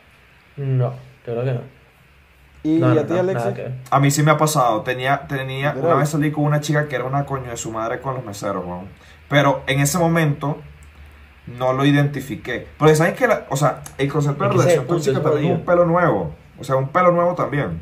No, 0.58 0.94
creo 1.24 1.44
que 1.44 1.52
no. 1.52 1.62
Y 2.64 2.78
no, 2.80 2.88
a 2.88 2.94
no, 2.94 3.06
ti, 3.06 3.14
no, 3.14 3.20
Alexis. 3.20 3.54
que. 3.54 3.72
A 3.90 4.00
mí 4.00 4.12
sí 4.12 4.24
me 4.24 4.32
ha 4.32 4.38
pasado. 4.38 4.82
Tenía, 4.82 5.26
tenía, 5.28 5.74
una 5.78 5.96
vez 5.96 6.10
salí 6.10 6.32
con 6.32 6.44
una 6.44 6.60
chica 6.60 6.88
que 6.88 6.96
era 6.96 7.06
una 7.06 7.26
coño 7.26 7.50
de 7.50 7.58
su 7.58 7.72
madre 7.72 8.02
con 8.02 8.16
los 8.16 8.24
meseros, 8.26 8.66
weón. 8.66 8.88
Pero 9.30 9.64
en 9.68 9.80
ese 9.80 9.98
momento 9.98 10.58
no 11.58 11.74
lo 11.74 11.86
identifiqué. 11.86 12.68
Porque 12.78 12.96
saben 12.96 13.16
que, 13.16 13.28
la- 13.28 13.46
o 13.50 13.56
sea, 13.56 13.82
el 13.98 14.12
concepto 14.12 14.44
de 14.44 14.50
relación 14.50 14.72
el 14.82 14.86
punto, 14.88 14.94
tóxica 14.96 15.22
también 15.22 15.52
es 15.54 15.60
un 15.60 15.66
pelo 15.66 15.86
nuevo. 15.86 16.34
O 16.60 16.64
sea, 16.64 16.76
un 16.76 16.90
pelo 16.90 17.12
nuevo 17.12 17.34
también. 17.36 17.80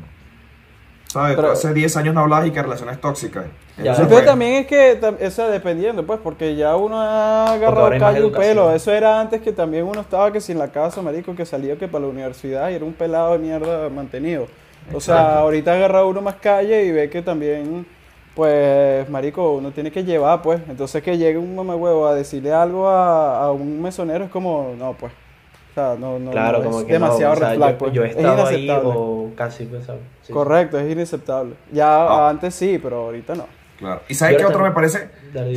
¿Sabes? 1.06 1.34
Tú 1.34 1.42
Pero- 1.42 1.52
hace 1.52 1.74
10 1.74 1.96
años 1.96 2.14
no 2.14 2.20
hablabas 2.20 2.46
y 2.46 2.50
que 2.52 2.62
relaciones 2.62 3.00
tóxicas. 3.00 3.46
Ya, 3.82 3.94
fue- 3.94 4.22
también 4.22 4.54
es 4.54 4.66
que, 4.68 5.00
o 5.26 5.30
sea, 5.30 5.48
dependiendo, 5.48 6.06
pues, 6.06 6.20
porque 6.22 6.54
ya 6.54 6.76
uno 6.76 7.00
ha 7.00 7.52
agarrado 7.52 7.90
callo 7.98 8.26
y 8.28 8.30
pelo. 8.30 8.72
Eso 8.72 8.92
era 8.92 9.20
antes 9.20 9.40
que 9.40 9.52
también 9.52 9.84
uno 9.86 10.02
estaba 10.02 10.32
que 10.32 10.40
sin 10.40 10.58
la 10.58 10.68
casa, 10.68 11.02
marico, 11.02 11.34
que 11.34 11.44
salía 11.44 11.76
que 11.76 11.88
para 11.88 12.04
la 12.04 12.10
universidad 12.10 12.70
y 12.70 12.74
era 12.74 12.84
un 12.84 12.92
pelado 12.92 13.32
de 13.32 13.38
mierda 13.40 13.88
mantenido. 13.88 14.46
O 14.94 15.00
sea, 15.00 15.38
ahorita 15.40 15.72
agarra 15.74 16.04
uno 16.04 16.20
más 16.22 16.36
calle 16.36 16.84
y 16.84 16.92
ve 16.92 17.10
que 17.10 17.22
también, 17.22 17.86
pues, 18.34 19.08
marico, 19.10 19.52
uno 19.54 19.70
tiene 19.72 19.90
que 19.90 20.04
llevar, 20.04 20.42
pues. 20.42 20.60
Entonces 20.68 21.02
que 21.02 21.18
llegue 21.18 21.38
un 21.38 21.54
mamahuevo 21.54 22.06
a 22.06 22.14
decirle 22.14 22.52
algo 22.52 22.88
a, 22.88 23.42
a 23.44 23.52
un 23.52 23.80
mesonero 23.82 24.24
es 24.24 24.30
como, 24.30 24.74
no, 24.78 24.92
pues. 24.94 25.12
O 25.12 25.74
sea, 25.74 25.94
no, 25.98 26.18
no, 26.18 26.30
Claro, 26.32 26.58
no, 26.58 26.64
como 26.64 26.80
es 26.80 26.86
que 26.86 26.92
demasiado 26.94 27.34
no, 27.34 27.40
o 27.40 27.40
sea, 27.40 27.54
yo, 27.70 27.78
pues. 27.78 27.92
yo 27.92 28.02
he 28.04 28.08
Es 28.10 28.16
estado 28.16 28.46
ahí 28.46 28.64
inaceptable. 28.64 28.92
o 28.96 29.30
casi, 29.36 29.64
pues. 29.66 29.86
Correcto, 30.32 30.78
es 30.78 30.90
inaceptable. 30.90 31.54
Ya 31.72 31.88
Ah. 32.06 32.28
antes 32.28 32.54
sí, 32.54 32.78
pero 32.82 33.04
ahorita 33.06 33.34
no. 33.34 33.46
Claro. 33.78 34.02
¿Y 34.08 34.14
sabes 34.14 34.36
qué 34.36 34.44
otro 34.44 34.62
me 34.62 34.72
parece? 34.72 35.10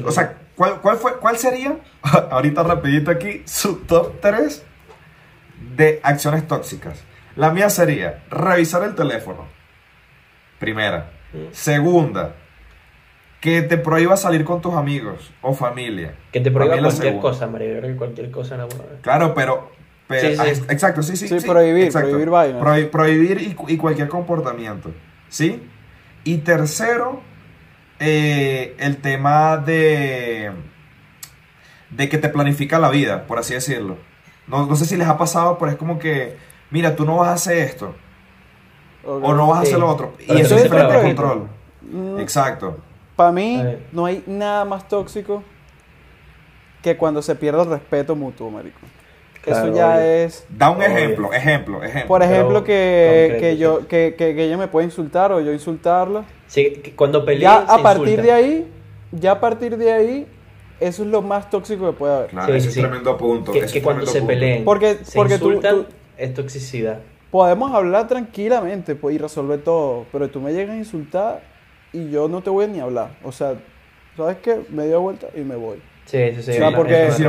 O 0.05 0.12
sea, 0.12 0.36
¿cuál, 0.55 0.79
cuál, 0.81 0.97
fue, 0.97 1.17
¿cuál 1.19 1.38
sería, 1.38 1.75
ahorita 2.31 2.63
rapidito 2.63 3.12
aquí, 3.12 3.41
su 3.45 3.77
top 3.86 4.13
3 4.21 4.63
de 5.75 5.99
acciones 6.03 6.47
tóxicas? 6.47 6.99
La 7.36 7.49
mía 7.49 7.69
sería 7.69 8.23
revisar 8.29 8.83
el 8.83 8.93
teléfono. 8.95 9.45
Primera. 10.59 11.09
Mm. 11.33 11.38
Segunda, 11.51 12.36
que 13.43 13.62
te 13.62 13.77
prohíba 13.77 14.15
salir 14.15 14.45
con 14.45 14.62
tus 14.62 14.73
amigos 14.73 15.29
o 15.41 15.53
familia. 15.53 16.15
Que 16.32 16.39
te 16.39 16.49
prohíba 16.49 16.77
cualquier 16.77 16.93
segunda. 17.10 17.21
cosa, 17.29 17.45
María. 17.47 17.73
Yo 17.73 17.79
creo 17.79 17.91
que 17.91 17.97
cualquier 17.97 18.32
cosa 18.32 18.56
en 18.56 18.62
alguna 18.62 18.84
vez. 18.86 19.01
Claro, 19.01 19.34
pero... 19.34 19.69
pero- 20.08 20.29
Sí, 20.29 20.36
sí. 20.36 20.41
ah, 20.41 20.47
es- 20.47 20.63
exacto, 20.69 21.03
sí, 21.03 21.17
sí. 21.17 21.27
Sí, 21.27 21.45
prohibir, 21.45 21.91
prohibir 21.91 22.29
vainas. 22.29 22.62
Prohi- 22.63 22.89
prohibir 22.89 23.41
y, 23.41 23.53
cu- 23.53 23.67
y 23.67 23.75
cualquier 23.75 24.08
comportamiento. 24.08 24.91
¿Sí? 25.27 25.62
Y 26.23 26.38
tercero, 26.38 27.19
eh, 27.99 28.77
el 28.79 28.95
tema 29.01 29.58
de, 29.58 30.51
de 31.89 32.08
que 32.08 32.17
te 32.17 32.29
planifica 32.29 32.79
la 32.79 32.89
vida, 32.89 33.27
por 33.27 33.39
así 33.39 33.53
decirlo. 33.56 33.97
No, 34.47 34.65
no 34.65 34.75
sé 34.77 34.86
si 34.86 34.95
les 34.95 35.08
ha 35.10 35.17
pasado, 35.17 35.58
pero 35.58 35.69
es 35.69 35.77
como 35.77 35.99
que, 35.99 36.38
mira, 36.71 36.95
tú 36.95 37.03
no 37.03 37.17
vas 37.17 37.27
a 37.27 37.34
hacer 37.34 37.58
esto, 37.58 37.93
o 39.03 39.34
no 39.34 39.47
vas 39.47 39.60
a 39.60 39.62
hacer 39.63 39.79
lo 39.79 39.89
otro. 39.89 40.13
Pero 40.17 40.39
Y 40.39 40.41
eso 40.43 40.56
es 40.56 40.63
diferente 40.63 41.01
control. 41.01 41.47
Mm, 41.91 42.19
Exacto. 42.21 42.77
Para 43.15 43.32
mí, 43.32 43.63
no 43.91 44.06
hay 44.06 44.23
nada 44.28 44.65
más 44.65 44.88
tóxico 44.88 45.43
que 46.82 46.97
cuando 46.97 47.21
se 47.21 47.36
pierde 47.36 47.62
el 47.62 47.69
respeto 47.69 48.15
mutuo, 48.15 48.49
marico. 48.49 48.80
Claro, 49.41 49.65
Eso 49.67 49.76
ya 49.76 50.06
es... 50.06 50.45
Da 50.49 50.69
un 50.69 50.82
ejemplo, 50.82 51.32
ejemplo, 51.34 51.84
ejemplo. 51.84 52.08
Por 52.08 52.21
Pero 52.21 52.32
ejemplo, 52.34 52.63
que, 52.63 53.38
que 53.39 53.58
yo 53.58 53.88
que, 53.88 54.15
que, 54.17 54.34
que 54.36 54.45
ella 54.45 54.58
me 54.58 54.67
puede 54.69 54.86
insultar 54.86 55.32
o 55.34 55.41
yo 55.41 55.52
insultarla. 55.52 56.23
Sí, 56.47 56.71
que 56.82 56.95
cuando 56.95 57.26
pelean, 57.26 57.65
Ya 57.67 57.73
a 57.73 57.78
partir 57.84 58.21
de 58.21 58.32
ahí, 58.32 58.67
ya 59.12 59.32
a 59.34 59.39
partir 59.41 59.76
de 59.78 59.91
ahí, 59.91 60.28
eso 60.80 61.04
es 61.04 61.10
lo 61.10 61.21
más 61.21 61.49
tóxico 61.49 61.86
que 61.88 61.97
puede 61.97 62.15
haber. 62.15 62.30
Claro, 62.30 62.47
Sí, 62.54 62.58
ese 62.58 62.71
sí, 62.71 62.80
es 62.80 62.86
tremendo 62.86 63.17
punto. 63.17 63.52
Que, 63.52 63.82
cuando 63.82 64.06
se 64.06 64.19
punto. 64.19 64.28
peleen, 64.28 64.63
Porque- 64.63 64.99
se 65.04 65.15
porque 65.17 65.38
tú- 65.38 65.47
insultan, 65.49 65.76
tú- 65.76 65.86
es 66.17 66.34
toxicidad. 66.34 66.99
Podemos 67.30 67.73
hablar 67.73 68.08
tranquilamente 68.08 68.95
pues, 68.95 69.15
y 69.15 69.17
resolver 69.17 69.62
todo, 69.62 70.06
pero 70.12 70.30
tú 70.30 70.39
me 70.39 70.54
llegas 70.54 70.76
a 70.76 70.78
insultar 70.78 71.41
y 71.93 72.10
yo 72.10 72.27
no 72.27 72.41
te 72.41 72.49
voy 72.49 72.65
a 72.65 72.67
ni 72.67 72.79
hablar. 72.79 73.10
O 73.23 73.32
sea, 73.32 73.53
¿sabes 74.17 74.38
qué? 74.43 74.62
Me 74.69 74.88
dio 74.88 75.01
vuelta 75.01 75.27
y 75.36 75.41
me 75.41 75.56
voy. 75.56 75.82
Sí, 76.06 76.32
sí, 76.36 76.43
sí. 76.43 76.51
O 76.51 76.56
sea, 76.56 76.75
porque- 76.75 77.08
es 77.08 77.19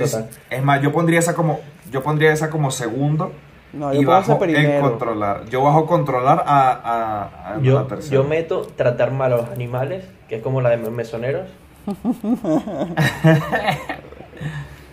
es, 0.00 0.18
es 0.50 0.62
más, 0.62 0.80
yo 0.82 0.92
pondría 0.92 1.18
esa 1.18 1.34
como, 1.34 1.60
yo 1.90 2.02
pondría 2.02 2.32
esa 2.32 2.48
como 2.48 2.70
segundo 2.70 3.32
No, 3.72 3.92
yo 3.92 4.02
y 4.02 4.04
puedo 4.04 4.18
hacer 4.18 4.34
bajo 4.38 4.44
en 4.46 4.80
controlar. 4.80 5.46
Yo 5.46 5.62
bajo 5.62 5.86
controlar 5.86 6.44
a, 6.46 6.70
a, 6.70 7.54
a 7.54 7.60
Yo, 7.60 7.80
la 7.80 7.86
tercera. 7.88 8.14
yo 8.14 8.24
meto 8.24 8.62
tratar 8.76 9.10
mal 9.10 9.32
a 9.32 9.36
los 9.38 9.48
animales, 9.50 10.04
que 10.28 10.36
es 10.36 10.42
como 10.42 10.60
la 10.60 10.70
de 10.70 10.76
mesoneros. 10.76 11.48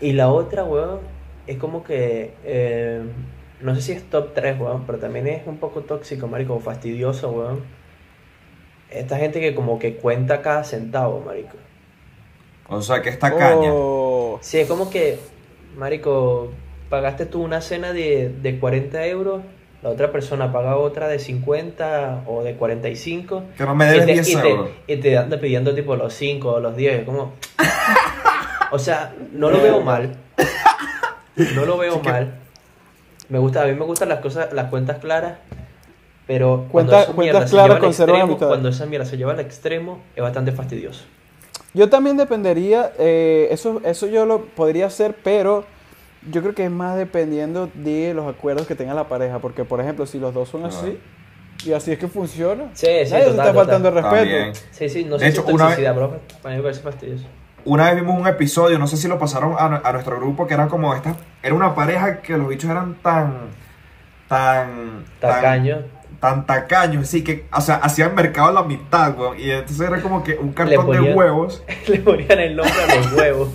y 0.02 0.14
la 0.14 0.30
otra, 0.30 0.64
weón, 0.64 1.00
es 1.48 1.58
como 1.58 1.84
que. 1.84 2.34
eh, 2.44 3.02
no 3.62 3.74
sé 3.76 3.82
si 3.82 3.92
es 3.94 4.04
top 4.10 4.34
3, 4.36 4.60
weón, 4.60 4.84
pero 4.86 5.00
también 5.00 5.28
es 5.28 5.48
un 5.48 5.58
poco 5.58 5.82
tóxico, 5.82 6.28
marico, 6.28 6.60
fastidioso, 6.60 7.30
weón. 7.32 7.62
Esta 8.90 9.18
gente 9.18 9.40
que 9.40 9.54
como 9.54 9.80
que 9.80 9.96
cuenta 9.98 10.42
cada 10.42 10.64
centavo, 10.64 11.22
marico. 11.26 11.58
O 12.70 12.82
sea, 12.82 13.02
que 13.02 13.10
esta 13.10 13.36
caña. 13.36 13.70
Oh, 13.72 14.40
Sí, 14.42 14.60
es 14.60 14.68
como 14.68 14.90
que, 14.90 15.20
marico, 15.78 16.52
pagaste 16.90 17.26
tú 17.26 17.42
una 17.44 17.62
cena 17.62 17.92
de, 17.94 18.30
de 18.42 18.60
40 18.60 19.06
euros, 19.08 19.42
la 19.82 19.90
otra 19.90 20.12
persona 20.12 20.52
paga 20.52 20.78
otra 20.78 21.08
de 21.08 21.20
50 21.20 22.24
o 22.28 22.44
de 22.44 22.56
45. 22.56 23.44
Que 23.58 23.64
no 23.66 23.76
me 23.76 23.86
te, 23.92 24.06
10 24.06 24.30
y 24.30 24.36
te- 24.36 24.50
euros. 24.50 24.70
y 24.88 24.98
te 24.98 25.18
anda 25.18 25.40
pidiendo 25.40 25.74
tipo 25.76 25.96
los 25.96 26.14
5 26.14 26.50
o 26.54 26.60
los 26.60 26.76
10, 26.76 27.04
como... 27.06 27.34
O 28.72 28.80
sea, 28.80 29.14
no 29.32 29.50
lo 29.50 29.62
veo 29.62 29.80
mal. 29.80 30.18
No 31.56 31.66
lo 31.66 31.78
veo 31.78 31.94
Sí 31.96 32.00
que- 32.02 32.12
mal. 32.12 32.34
Me 33.30 33.40
gusta, 33.40 33.64
a 33.64 33.66
mí 33.66 33.74
me 33.76 33.86
gustan 33.86 34.10
las 34.10 34.20
cosas, 34.20 34.52
las 34.54 34.70
cuentas 34.70 34.98
claras, 35.00 35.38
pero 36.28 36.66
cuando 36.72 36.92
Cuenta- 36.92 37.14
mierda 37.22 37.48
se 37.48 37.52
claras 37.52 37.76
lleva 37.78 37.88
extremo, 37.88 38.24
amistades. 38.24 38.48
cuando 38.50 38.70
esa 38.70 38.86
mierda 38.86 39.06
se 39.06 39.18
lleva 39.18 39.32
al 39.34 39.40
extremo, 39.40 40.02
es 40.16 40.22
bastante 40.22 40.52
fastidioso. 40.52 41.06
Yo 41.74 41.90
también 41.90 42.18
dependería, 42.18 42.92
eh, 43.00 43.48
eso, 43.52 43.82
eso 43.86 44.08
yo 44.08 44.26
lo 44.26 44.46
podría 44.46 44.88
hacer, 44.88 45.16
pero 45.24 45.64
yo 46.30 46.42
creo 46.42 46.54
que 46.56 46.66
es 46.66 46.72
más 46.72 46.98
dependiendo 46.98 47.70
de 47.74 48.14
los 48.14 48.28
acuerdos 48.28 48.68
que 48.68 48.76
tenga 48.76 48.94
la 48.94 49.08
pareja, 49.08 49.40
porque 49.40 49.64
por 49.64 49.80
ejemplo, 49.80 50.06
si 50.06 50.20
los 50.20 50.34
dos 50.34 50.50
son 50.50 50.62
Claro. 50.62 50.76
así, 50.76 51.00
y 51.66 51.74
así 51.74 51.92
es 51.92 52.00
que 52.00 52.08
funciona, 52.08 52.66
Sí, 52.74 52.88
sí, 53.06 53.12
total, 53.12 53.22
está 53.30 53.54
faltando 53.54 53.90
el 53.90 53.96
total. 53.96 54.12
respeto. 54.12 54.36
También. 54.38 54.54
Sí, 54.72 54.90
sí, 54.90 55.04
no 55.06 55.14
De 55.18 55.20
sé 55.20 55.28
hecho, 55.28 55.42
si 55.44 55.48
es 55.48 55.54
una 55.54 55.64
toxicidad, 55.66 55.94
pero 55.94 56.06
a 56.44 56.50
mí 56.50 56.56
me 56.58 56.62
parece 56.62 56.82
fastidioso. 56.82 57.26
Una 57.66 57.86
vez 57.92 57.96
vimos 57.96 58.20
un 58.20 58.28
episodio, 58.28 58.80
no 58.80 58.88
sé 58.88 58.96
si 58.98 59.08
lo 59.08 59.20
pasaron 59.20 59.54
a, 59.58 59.82
a 59.84 59.92
nuestro 59.92 60.18
grupo, 60.18 60.48
que 60.48 60.54
era 60.54 60.68
como 60.68 60.94
esta. 60.96 61.16
Era 61.44 61.54
una 61.54 61.76
pareja 61.76 62.22
que 62.22 62.38
los 62.38 62.48
bichos 62.48 62.70
eran 62.70 62.96
tan. 63.02 63.50
tan. 64.28 65.06
tan- 65.20 65.32
Tacaño. 65.32 65.78
Tan, 66.20 66.48
tacaños, 66.48 67.08
sí, 67.08 67.24
que, 67.24 67.46
o 67.54 67.62
sea, 67.62 67.76
hacían 67.76 68.16
mercado 68.16 68.48
a 68.50 68.52
la 68.52 68.64
mitad, 68.64 69.16
weón. 69.18 69.40
Y 69.40 69.52
entonces 69.52 69.88
era 69.88 70.02
como 70.02 70.24
que 70.24 70.34
un 70.36 70.52
cartón 70.52 70.90
de 70.92 71.14
huevos. 71.14 71.64
Le 71.88 72.00
ponían 72.00 72.40
el 72.40 72.56
nombre 72.56 72.74
a 72.90 72.96
los 72.96 73.14
huevos. 73.18 73.50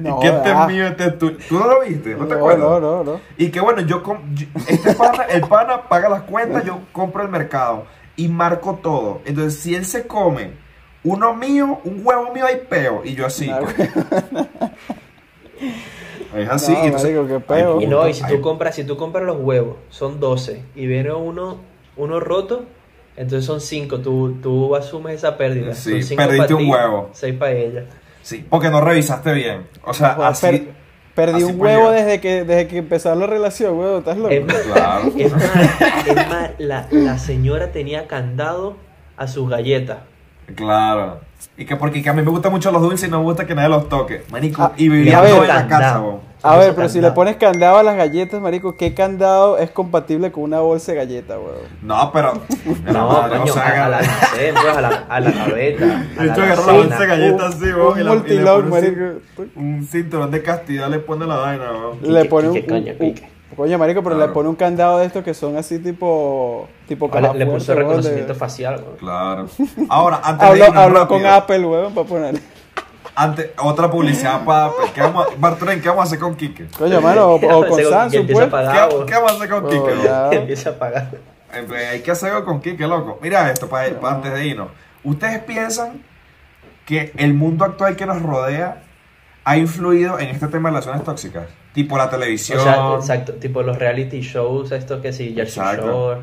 No, 0.00 0.16
y 0.18 0.20
que 0.20 0.28
este 0.28 0.50
ah, 0.50 0.62
es 0.62 0.72
mío, 0.72 0.86
este 0.86 1.04
es 1.06 1.18
tuyo. 1.18 1.36
¿Tú 1.48 1.58
no 1.58 1.66
lo 1.66 1.80
viste? 1.80 2.14
¿No 2.14 2.26
te 2.26 2.34
acuerdas? 2.34 2.60
no, 2.60 2.80
no, 2.80 3.02
no. 3.04 3.20
Y 3.36 3.50
que 3.50 3.60
bueno, 3.60 3.82
yo, 3.82 4.02
com- 4.02 4.22
yo- 4.34 4.46
este 4.68 4.94
pana, 4.94 5.24
el 5.24 5.40
pana 5.42 5.88
paga 5.88 6.08
las 6.08 6.22
cuentas, 6.22 6.64
yo 6.64 6.78
compro 6.92 7.22
el 7.22 7.28
mercado 7.28 7.86
y 8.16 8.28
marco 8.28 8.78
todo. 8.82 9.20
Entonces, 9.24 9.58
si 9.60 9.74
él 9.74 9.84
se 9.84 10.06
come 10.06 10.52
uno 11.02 11.34
mío, 11.34 11.80
un 11.84 12.02
huevo 12.04 12.32
mío, 12.32 12.46
hay 12.46 12.62
peo. 12.68 13.02
Y 13.04 13.14
yo 13.14 13.26
así. 13.26 13.48
No, 13.48 13.58
Es 16.36 16.48
así. 16.48 16.72
No, 16.72 16.78
y 16.82 16.86
entonces, 16.86 17.16
marico, 17.16 17.34
qué 17.34 17.40
peo. 17.40 17.80
Y 17.80 17.86
no, 17.86 18.06
y 18.08 18.14
si 18.14 18.24
tú 18.26 18.40
compras, 18.40 18.74
si 18.76 18.84
tú 18.84 18.96
compras 18.96 19.24
los 19.24 19.38
huevos, 19.40 19.76
son 19.88 20.20
12, 20.20 20.62
y 20.76 20.86
viene 20.86 21.12
uno, 21.12 21.58
uno 21.96 22.20
roto, 22.20 22.64
entonces 23.16 23.44
son 23.44 23.60
5, 23.60 23.98
tú, 24.00 24.38
tú 24.42 24.74
asumes 24.76 25.14
esa 25.16 25.36
pérdida. 25.36 25.74
Sí, 25.74 25.90
Son 25.92 26.02
cinco 26.02 26.22
perdiste 26.22 26.54
un 26.54 26.60
ti, 26.64 26.70
huevo. 26.70 27.10
6 27.12 27.34
para 27.38 27.52
ella. 27.52 27.84
Sí, 28.22 28.46
porque 28.48 28.70
no 28.70 28.80
revisaste 28.80 29.32
bien. 29.32 29.66
O 29.84 29.92
sea, 29.94 30.12
así. 30.28 30.46
per- 30.46 30.68
perdí 31.14 31.34
así 31.42 31.44
un 31.44 31.60
huevo 31.60 31.90
llegar. 31.90 32.04
desde 32.04 32.20
que, 32.20 32.44
desde 32.44 32.66
que 32.68 32.78
empezó 32.78 33.14
la 33.14 33.26
relación, 33.26 33.78
huevo, 33.78 33.98
estás 33.98 34.16
loco. 34.16 34.30
Es 34.30 34.44
más, 34.46 34.56
Claro. 34.62 35.12
es 35.16 35.32
más, 35.32 36.06
es 36.06 36.14
más, 36.28 36.50
la, 36.58 36.86
la 36.90 37.18
señora 37.18 37.72
tenía 37.72 38.06
candado 38.06 38.76
a 39.16 39.26
sus 39.26 39.48
galletas. 39.50 39.98
Claro. 40.54 41.20
Y 41.56 41.64
que 41.64 41.76
porque 41.76 42.02
que 42.02 42.08
a 42.08 42.12
mí 42.12 42.22
me 42.22 42.30
gustan 42.30 42.52
mucho 42.52 42.70
los 42.72 42.82
dulces 42.82 43.08
y 43.08 43.10
no 43.10 43.18
me 43.18 43.24
gusta 43.24 43.46
que 43.46 43.54
nadie 43.54 43.68
los 43.68 43.88
toque. 43.88 44.22
Manico, 44.30 44.62
Ah, 44.62 44.72
y 44.76 44.88
vivía 44.88 45.18
a 45.18 45.22
ver, 45.22 45.30
todo 45.32 45.42
en 45.42 45.48
la 45.48 45.66
casa, 45.68 46.00
weón. 46.00 46.20
A 46.42 46.56
ver, 46.56 46.74
pero 46.74 46.88
si 46.88 47.00
le 47.00 47.10
pones 47.12 47.36
candado 47.36 47.76
a 47.78 47.82
las 47.82 47.96
galletas, 47.96 48.40
marico, 48.40 48.74
¿qué 48.76 48.94
candado 48.94 49.58
es 49.58 49.70
compatible 49.70 50.32
con 50.32 50.44
una 50.44 50.60
bolsa 50.60 50.92
de 50.92 50.98
galletas, 50.98 51.36
huevo? 51.36 51.60
No, 51.82 52.10
pero. 52.12 52.32
la 52.86 52.92
No, 52.92 53.08
madre, 53.08 53.38
coño, 53.38 53.52
o 53.52 53.54
sea, 53.54 53.62
a, 53.62 53.66
a 53.66 53.88
la 53.88 53.98
agarra- 53.98 53.98
almacén, 53.98 54.54
pues, 54.54 54.76
a 54.76 54.80
la, 54.80 54.88
a 55.08 55.20
la 55.20 55.30
gaveta. 55.30 55.84
a 56.18 56.20
De 56.22 56.26
la 56.26 56.32
hecho, 56.32 56.42
agarró 56.42 56.66
la 56.66 56.72
bolsa 56.72 56.98
de 56.98 57.06
galletas 57.06 57.54
así, 57.54 57.64
weón. 57.64 57.92
un 57.98 58.04
la- 58.04 58.12
multilog, 58.14 58.64
marico. 58.66 59.02
Un 59.56 59.86
cinturón 59.90 60.30
de 60.30 60.42
castidad 60.42 60.88
le 60.88 60.98
pone 61.00 61.26
la 61.26 61.36
vaina, 61.36 61.64
weón. 61.72 61.98
Le 62.02 62.24
pone 62.24 62.48
un, 62.48 62.62
coño, 62.62 62.92
coño, 63.56 63.78
marico, 63.78 64.02
pero 64.02 64.16
Claro. 64.16 64.28
le 64.30 64.34
pone 64.34 64.48
un 64.48 64.56
candado 64.56 64.98
de 64.98 65.06
estos 65.06 65.22
que 65.22 65.34
son 65.34 65.56
así 65.58 65.78
tipo 65.78 66.68
tipo 66.88 67.10
Ah, 67.12 67.16
le, 67.20 67.26
caja 67.28 67.34
le 67.34 67.46
puso 67.46 67.72
de- 67.72 67.78
reconocimiento 67.80 68.34
facial, 68.34 68.80
güey. 68.82 68.96
Claro. 68.96 69.46
Ahora, 69.90 70.20
antes 70.24 70.40
de 70.40 70.46
Habló, 70.54 70.64
irnos 70.66 70.82
habló 70.84 71.08
con 71.08 71.26
Apple, 71.26 71.66
huevón, 71.66 71.94
para 71.94 72.06
poner. 72.08 72.34
Antes, 73.14 73.50
otra 73.58 73.90
publicidad 73.90 74.44
para. 74.44 74.70
¿Qué 74.94 75.00
vamos 75.00 75.26
a, 75.26 75.56
¿qué 75.80 75.88
vamos 75.88 76.02
a 76.02 76.06
hacer 76.06 76.18
con 76.18 76.36
Kike? 76.36 76.66
Coño, 76.78 77.00
mano, 77.00 77.26
o, 77.28 77.34
o 77.58 77.66
con 77.66 77.82
Samsung, 77.84 78.30
pues. 78.30 78.48
pagar, 78.48 78.88
¿Qué, 79.06 79.14
vamos 79.14 79.32
a 79.32 79.34
hacer 79.36 79.48
con 79.48 79.64
Oh, 79.64 79.68
Kike? 79.68 79.80
weón? 79.82 80.02
ya. 80.02 80.30
Empieza 80.30 80.70
a 80.70 80.74
pagar. 80.74 81.10
Eh, 81.52 81.64
pues, 81.66 81.86
Hay 81.88 82.00
que 82.00 82.10
hacer 82.10 82.30
algo 82.32 82.44
con 82.44 82.60
Kike, 82.60 82.86
loco. 82.86 83.18
Mira 83.22 83.50
esto, 83.50 83.68
para, 83.68 83.88
para 84.00 84.16
antes 84.16 84.32
de 84.32 84.46
irnos. 84.46 84.68
¿Ustedes 85.02 85.40
piensan 85.40 86.02
que 86.86 87.12
el 87.16 87.34
mundo 87.34 87.64
actual 87.64 87.96
que 87.96 88.06
nos 88.06 88.22
rodea 88.22 88.82
ha 89.44 89.56
influido 89.56 90.18
en 90.18 90.28
este 90.28 90.46
tema 90.48 90.68
de 90.68 90.74
relaciones 90.76 91.04
tóxicas? 91.04 91.46
Tipo 91.72 91.96
la 91.96 92.10
televisión. 92.10 92.58
O 92.58 92.62
sea, 92.62 92.94
exacto, 92.94 93.34
tipo 93.34 93.62
los 93.62 93.78
reality 93.78 94.20
shows, 94.20 94.72
estos 94.72 95.00
que 95.00 95.12
sí, 95.12 95.32
Jersey 95.34 95.62
Exacto. 95.62 95.86
Shore, 95.86 96.20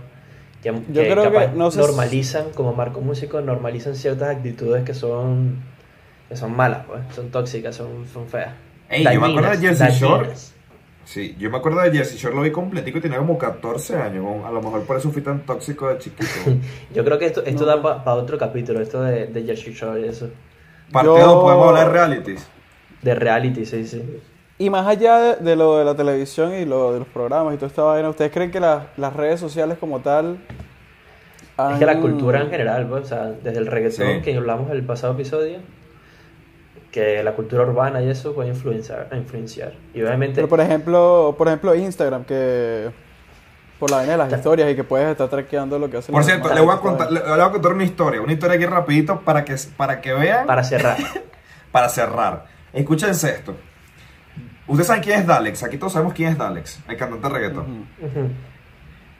que, 0.61 0.71
Yo 0.71 1.01
que 1.01 1.09
creo 1.09 1.31
que, 1.31 1.47
no 1.55 1.69
normalizan, 1.69 2.51
como 2.53 2.73
marco 2.73 3.01
músico, 3.01 3.41
normalizan 3.41 3.95
ciertas 3.95 4.29
actitudes 4.35 4.83
que 4.83 4.93
son 4.93 5.63
que 6.29 6.35
son 6.35 6.55
malas, 6.55 6.85
pues, 6.87 7.01
son 7.15 7.29
tóxicas, 7.29 7.75
son, 7.75 8.05
son 8.11 8.27
feas. 8.27 8.53
Ey, 8.89 9.03
yo 9.03 9.19
me 9.21 9.27
acuerdo 9.27 9.49
de 9.51 9.57
Jersey 9.57 9.91
Shore. 9.91 10.29
Sí, 11.05 11.35
yo 11.39 11.49
me 11.49 11.57
acuerdo 11.57 11.79
de 11.81 11.91
Jersey 11.91 12.17
Shore, 12.17 12.35
lo 12.35 12.41
vi 12.41 12.51
completico 12.51 12.97
y 12.97 13.01
tenía 13.01 13.17
como 13.17 13.37
14 13.37 13.95
años. 13.97 14.25
A 14.45 14.51
lo 14.51 14.61
mejor 14.61 14.81
por 14.83 14.97
eso 14.97 15.09
fui 15.09 15.21
tan 15.21 15.45
tóxico 15.45 15.87
de 15.87 15.99
chiquito. 15.99 16.27
Yo 16.93 17.05
creo 17.05 17.17
que 17.17 17.27
esto, 17.27 17.43
esto 17.45 17.65
No. 17.65 17.77
da 17.81 18.03
para 18.03 18.17
otro 18.17 18.37
capítulo, 18.37 18.81
esto 18.81 19.01
de, 19.01 19.27
de 19.27 19.43
Jersey 19.43 19.73
Shore 19.73 20.01
y 20.01 20.09
eso. 20.09 20.29
Parte 20.91 21.07
Yo- 21.07 21.17
2, 21.17 21.41
podemos 21.43 21.67
hablar 21.69 21.87
de 21.87 21.93
realities. 21.93 22.47
De 23.01 23.15
reality, 23.15 23.65
sí, 23.65 23.87
sí. 23.87 24.19
Y 24.57 24.69
más 24.69 24.85
allá 24.87 25.17
de, 25.19 25.35
de 25.37 25.55
lo 25.55 25.77
de 25.77 25.85
la 25.85 25.95
televisión 25.95 26.53
y 26.53 26.65
lo 26.65 26.91
de 26.93 26.99
los 26.99 27.07
programas 27.07 27.53
y 27.53 27.57
toda 27.57 27.67
esta 27.67 27.83
vaina, 27.83 28.09
¿ustedes 28.09 28.31
creen 28.31 28.51
que 28.51 28.59
la- 28.59 28.87
las 28.97 29.13
redes 29.15 29.39
sociales 29.39 29.77
como 29.77 29.99
tal... 30.01 30.37
Es 31.71 31.79
que 31.79 31.85
la 31.85 31.99
cultura 31.99 32.41
en 32.41 32.49
general, 32.49 32.85
pues, 32.87 33.05
o 33.05 33.07
sea, 33.07 33.25
desde 33.43 33.57
el 33.59 33.65
reggaetón 33.67 34.07
Sí. 34.17 34.21
que 34.21 34.35
hablamos 34.35 34.69
en 34.69 34.75
el 34.75 34.83
pasado 34.83 35.13
episodio, 35.13 35.57
que 36.91 37.21
la 37.23 37.33
cultura 37.33 37.63
urbana 37.63 38.01
y 38.01 38.09
eso 38.09 38.33
puede 38.33 38.49
influenciar, 38.49 39.09
influenciar. 39.13 39.73
Y 39.93 40.01
obviamente, 40.01 40.35
Pero 40.35 40.47
por 40.47 40.61
ejemplo, 40.61 41.35
por 41.37 41.47
ejemplo 41.47 41.75
Instagram, 41.75 42.23
que 42.25 42.89
por 43.79 43.91
la 43.91 43.97
vaina 43.97 44.13
de 44.13 44.17
las 44.17 44.33
historias 44.33 44.71
y 44.71 44.75
que 44.75 44.83
puedes 44.83 45.09
estar 45.09 45.29
traqueando 45.29 45.77
lo 45.77 45.89
que 45.89 45.97
hacen 45.97 46.13
Por 46.13 46.23
cierto, 46.23 46.53
le 46.53 46.61
voy, 46.61 46.73
a 46.73 46.79
contar, 46.79 47.11
le, 47.11 47.19
le 47.19 47.29
voy 47.29 47.39
a 47.41 47.51
contar 47.51 47.73
una 47.73 47.83
historia. 47.83 48.21
Una 48.21 48.33
historia 48.33 48.55
aquí 48.55 48.65
rapidito 48.65 49.21
para 49.21 49.45
que, 49.45 49.55
para 49.75 50.01
que 50.01 50.13
vean. 50.13 50.45
para 50.47 50.63
cerrar, 50.63 50.97
para 51.71 51.89
cerrar. 51.89 52.45
Escúchense 52.73 53.29
esto. 53.29 53.55
Ustedes 54.67 54.87
saben 54.87 55.03
quién 55.03 55.19
es 55.19 55.27
Dalex. 55.27 55.63
Aquí 55.63 55.77
todos 55.77 55.93
sabemos 55.93 56.13
quién 56.13 56.29
es 56.29 56.37
Dalex, 56.37 56.79
el 56.87 56.97
cantante 56.97 57.27
de 57.27 57.33
reggaetón. 57.33 57.87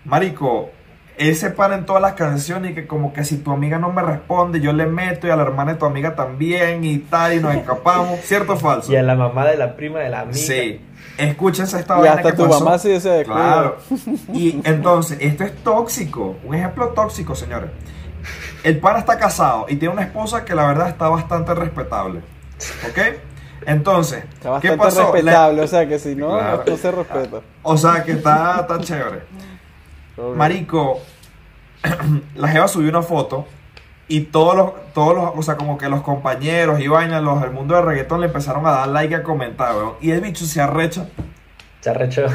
Marico, 0.05 0.71
él 1.17 1.35
se 1.35 1.49
para 1.49 1.75
en 1.75 1.85
todas 1.85 2.01
las 2.01 2.13
canciones 2.13 2.71
y 2.71 2.75
que 2.75 2.85
como 2.87 3.11
que 3.13 3.23
si 3.23 3.37
tu 3.37 3.51
amiga 3.51 3.77
no 3.79 3.91
me 3.91 4.01
responde, 4.03 4.59
yo 4.59 4.71
le 4.73 4.85
meto 4.85 5.27
y 5.27 5.29
a 5.31 5.35
la 5.35 5.43
hermana 5.43 5.73
de 5.73 5.79
tu 5.79 5.85
amiga 5.85 6.15
también 6.15 6.83
y 6.83 6.99
tal 6.99 7.33
y 7.33 7.39
nos 7.39 7.55
escapamos. 7.55 8.19
¿Cierto 8.23 8.53
o 8.53 8.57
falso? 8.57 8.91
y 8.91 8.95
a 8.95 9.03
la 9.03 9.15
mamá 9.15 9.45
de 9.45 9.57
la 9.57 9.75
prima 9.75 9.99
de 9.99 10.09
la 10.09 10.21
amiga. 10.21 10.37
Sí. 10.37 10.81
Escúchense 11.17 11.79
esta 11.79 11.95
Y 11.97 12.01
vaina 12.01 12.15
hasta 12.17 12.31
que 12.31 12.37
tu 12.37 12.47
pasó. 12.47 12.63
mamá 12.63 12.77
sí 12.77 12.99
se 12.99 13.09
descuida. 13.09 13.35
Claro. 13.43 13.77
Y 14.33 14.61
entonces, 14.63 15.17
esto 15.19 15.43
es 15.45 15.55
tóxico. 15.63 16.35
Un 16.43 16.53
ejemplo 16.55 16.89
tóxico, 16.89 17.33
señores. 17.35 17.71
El 18.63 18.79
pana 18.79 18.99
está 18.99 19.17
casado 19.17 19.65
y 19.69 19.77
tiene 19.77 19.93
una 19.93 20.03
esposa 20.03 20.43
que 20.45 20.53
la 20.53 20.67
verdad 20.67 20.89
está 20.89 21.07
bastante 21.09 21.53
respetable. 21.55 22.19
¿Ok? 22.89 22.99
Entonces, 23.65 24.23
Está 24.33 24.59
¿qué 24.59 24.73
pasó? 24.73 25.01
La- 25.07 25.11
respetable, 25.11 25.61
o 25.61 25.67
sea 25.67 25.87
que 25.87 25.99
si 25.99 26.15
no, 26.15 26.37
Claro. 26.37 26.63
no 26.67 26.77
se 26.77 26.91
respeta. 26.91 27.37
o 27.63 27.77
sea, 27.77 28.03
que 28.03 28.11
está 28.13 28.65
tan 28.67 28.81
chévere. 28.81 29.23
Marico, 30.17 30.99
la 32.35 32.47
Jeva 32.47 32.67
subió 32.67 32.89
una 32.89 33.01
foto 33.01 33.45
y 34.07 34.21
todos 34.21 34.55
los, 34.55 34.71
todos 34.93 35.15
los, 35.15 35.31
o 35.35 35.41
sea, 35.43 35.57
como 35.57 35.77
que 35.77 35.89
los 35.89 36.01
compañeros 36.01 36.79
y 36.79 36.87
vainas, 36.87 37.21
los 37.21 37.41
del 37.41 37.51
mundo 37.51 37.75
del 37.75 37.85
reggaetón 37.85 38.21
le 38.21 38.27
empezaron 38.27 38.65
a 38.65 38.71
dar 38.71 38.87
like 38.87 39.13
y 39.13 39.15
a 39.15 39.23
comentar, 39.23 39.75
weón. 39.75 39.93
Y 40.01 40.11
el 40.11 40.21
bicho 40.21 40.45
se 40.45 40.61
arrecha, 40.61 41.09
Se 41.79 41.91
arrechó. 41.91 42.25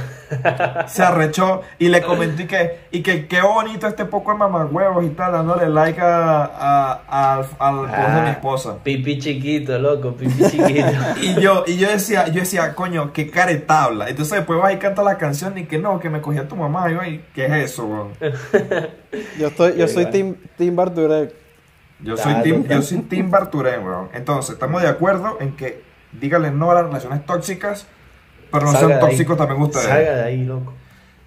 se 0.86 1.02
arrechó 1.02 1.62
y 1.78 1.88
le 1.88 2.00
comentó 2.06 2.42
y 2.42 2.46
que, 2.46 2.80
y 2.90 3.02
que 3.02 3.26
qué 3.26 3.40
bonito 3.42 3.86
este 3.86 4.04
poco 4.04 4.32
de 4.32 4.38
mamagüevos 4.38 5.04
y 5.04 5.08
tal, 5.10 5.32
dándole 5.32 5.68
like 5.68 6.00
a, 6.00 6.44
a- 6.44 7.38
al- 7.38 7.46
al 7.58 7.76
post 7.90 8.08
de 8.14 8.20
mi 8.22 8.28
Ah, 8.28 8.30
esposa. 8.30 8.76
Pipi 8.82 9.18
chiquito, 9.18 9.78
loco, 9.78 10.12
pipi 10.14 10.48
chiquito. 10.48 10.86
Y 11.20 11.40
yo, 11.40 11.64
y 11.66 11.76
yo 11.76 11.88
decía, 11.90 12.28
yo 12.28 12.40
decía, 12.40 12.74
coño, 12.74 13.12
qué 13.12 13.30
caretabla. 13.30 14.08
Entonces 14.08 14.38
después 14.38 14.60
vas 14.60 14.72
y 14.74 14.76
canta 14.76 15.02
la 15.02 15.18
canción 15.18 15.58
y 15.58 15.64
que 15.66 15.78
no, 15.78 15.98
que 15.98 16.08
me 16.08 16.20
cogía 16.20 16.46
tu 16.48 16.56
mamá. 16.56 16.88
Y 16.90 16.94
yo, 16.94 17.00
"Ay, 17.00 17.24
¿qué 17.34 17.46
es 17.46 17.52
eso, 17.72 17.84
weón? 17.86 18.12
Yo 19.38 19.48
estoy, 19.48 19.76
yo 19.76 19.86
Sí, 19.88 19.94
soy 19.94 20.06
team, 20.06 20.36
team 20.56 20.74
Barturek. 20.76 21.34
Yo 22.00 22.14
Claro, 22.14 22.30
soy 22.32 22.42
Tim, 22.42 22.62
claro. 22.62 22.80
yo 22.80 22.86
soy 22.86 22.98
Tim 23.02 23.30
Barturén, 23.30 23.84
weón. 23.86 24.08
Entonces, 24.14 24.54
estamos 24.54 24.80
de 24.82 24.88
acuerdo 24.88 25.36
en 25.40 25.54
que 25.56 25.82
díganle 26.12 26.50
no 26.50 26.70
a 26.70 26.74
las 26.74 26.84
relaciones 26.86 27.24
tóxicas, 27.26 27.86
pero 28.52 28.66
no 28.66 28.72
sean 28.78 29.00
tóxicos 29.00 29.36
también 29.36 29.60
ustedes. 29.62 29.86
Salga 29.86 30.14
de 30.16 30.22
ahí, 30.24 30.44
loco. 30.44 30.72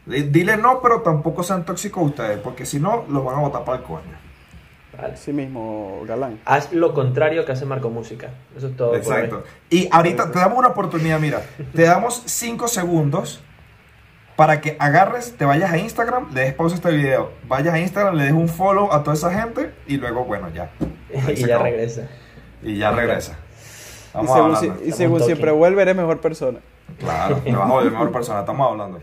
Di- 0.06 0.24
Dile 0.24 0.58
no, 0.58 0.82
pero 0.82 1.02
tampoco 1.02 1.42
sean 1.44 1.66
tóxicos 1.66 2.04
ustedes, 2.06 2.38
porque 2.40 2.66
si 2.66 2.80
no, 2.80 3.06
los 3.10 3.26
van 3.26 3.36
a 3.36 3.40
botar 3.40 3.64
para 3.66 3.80
el 3.80 3.84
coño. 3.84 4.02
Vale. 4.98 5.14
Así 5.16 5.34
mismo, 5.34 6.04
galán. 6.08 6.40
Haz 6.46 6.72
lo 6.72 6.94
contrario 6.94 7.44
que 7.44 7.52
hace 7.52 7.66
Marco 7.66 7.90
Música. 7.90 8.30
Eso 8.56 8.68
es 8.68 8.78
todo. 8.78 8.96
Exacto. 8.96 9.44
Y 9.70 9.90
ahorita 9.92 10.32
te 10.32 10.40
damos 10.40 10.58
una 10.58 10.70
oportunidad, 10.70 11.20
mira, 11.20 11.42
te 11.74 11.82
damos 11.82 12.22
5 12.26 12.68
segundos 12.70 13.42
para 14.38 14.62
que 14.62 14.76
agarres, 14.80 15.36
te 15.38 15.44
vayas 15.46 15.72
a 15.72 15.78
Instagram, 15.78 16.34
le 16.34 16.42
des 16.42 16.54
pausa 16.54 16.76
a 16.76 16.78
este 16.78 16.92
video, 16.92 17.32
vayas 17.48 17.74
a 17.74 17.80
Instagram, 17.80 18.16
le 18.16 18.24
des 18.26 18.34
un 18.34 18.48
follow 18.48 18.92
a 18.94 19.02
toda 19.04 19.16
esa 19.16 19.32
gente 19.34 19.72
y 19.88 19.98
luego, 19.98 20.24
bueno, 20.26 20.50
ya. 20.54 20.70
Y 21.30 21.36
ya 21.36 21.46
acabó. 21.46 21.64
regresa. 21.64 22.08
Y 22.62 22.78
ya 22.78 22.92
regresa. 22.92 23.32
Y 24.14 24.18
Vamos 24.18 24.34
según, 24.34 24.56
hablando. 24.56 24.84
si- 24.84 24.90
y 24.90 24.92
según 24.94 25.20
siempre 25.22 25.52
vuelve, 25.52 25.82
eres 25.82 25.96
mejor 25.96 26.20
persona. 26.22 26.60
Claro, 27.00 27.38
te 27.44 27.52
vas 27.52 27.70
a 27.70 27.74
volver 27.74 27.92
mejor 27.92 28.12
persona, 28.12 28.40
estamos 28.42 28.72
hablando. 28.72 29.00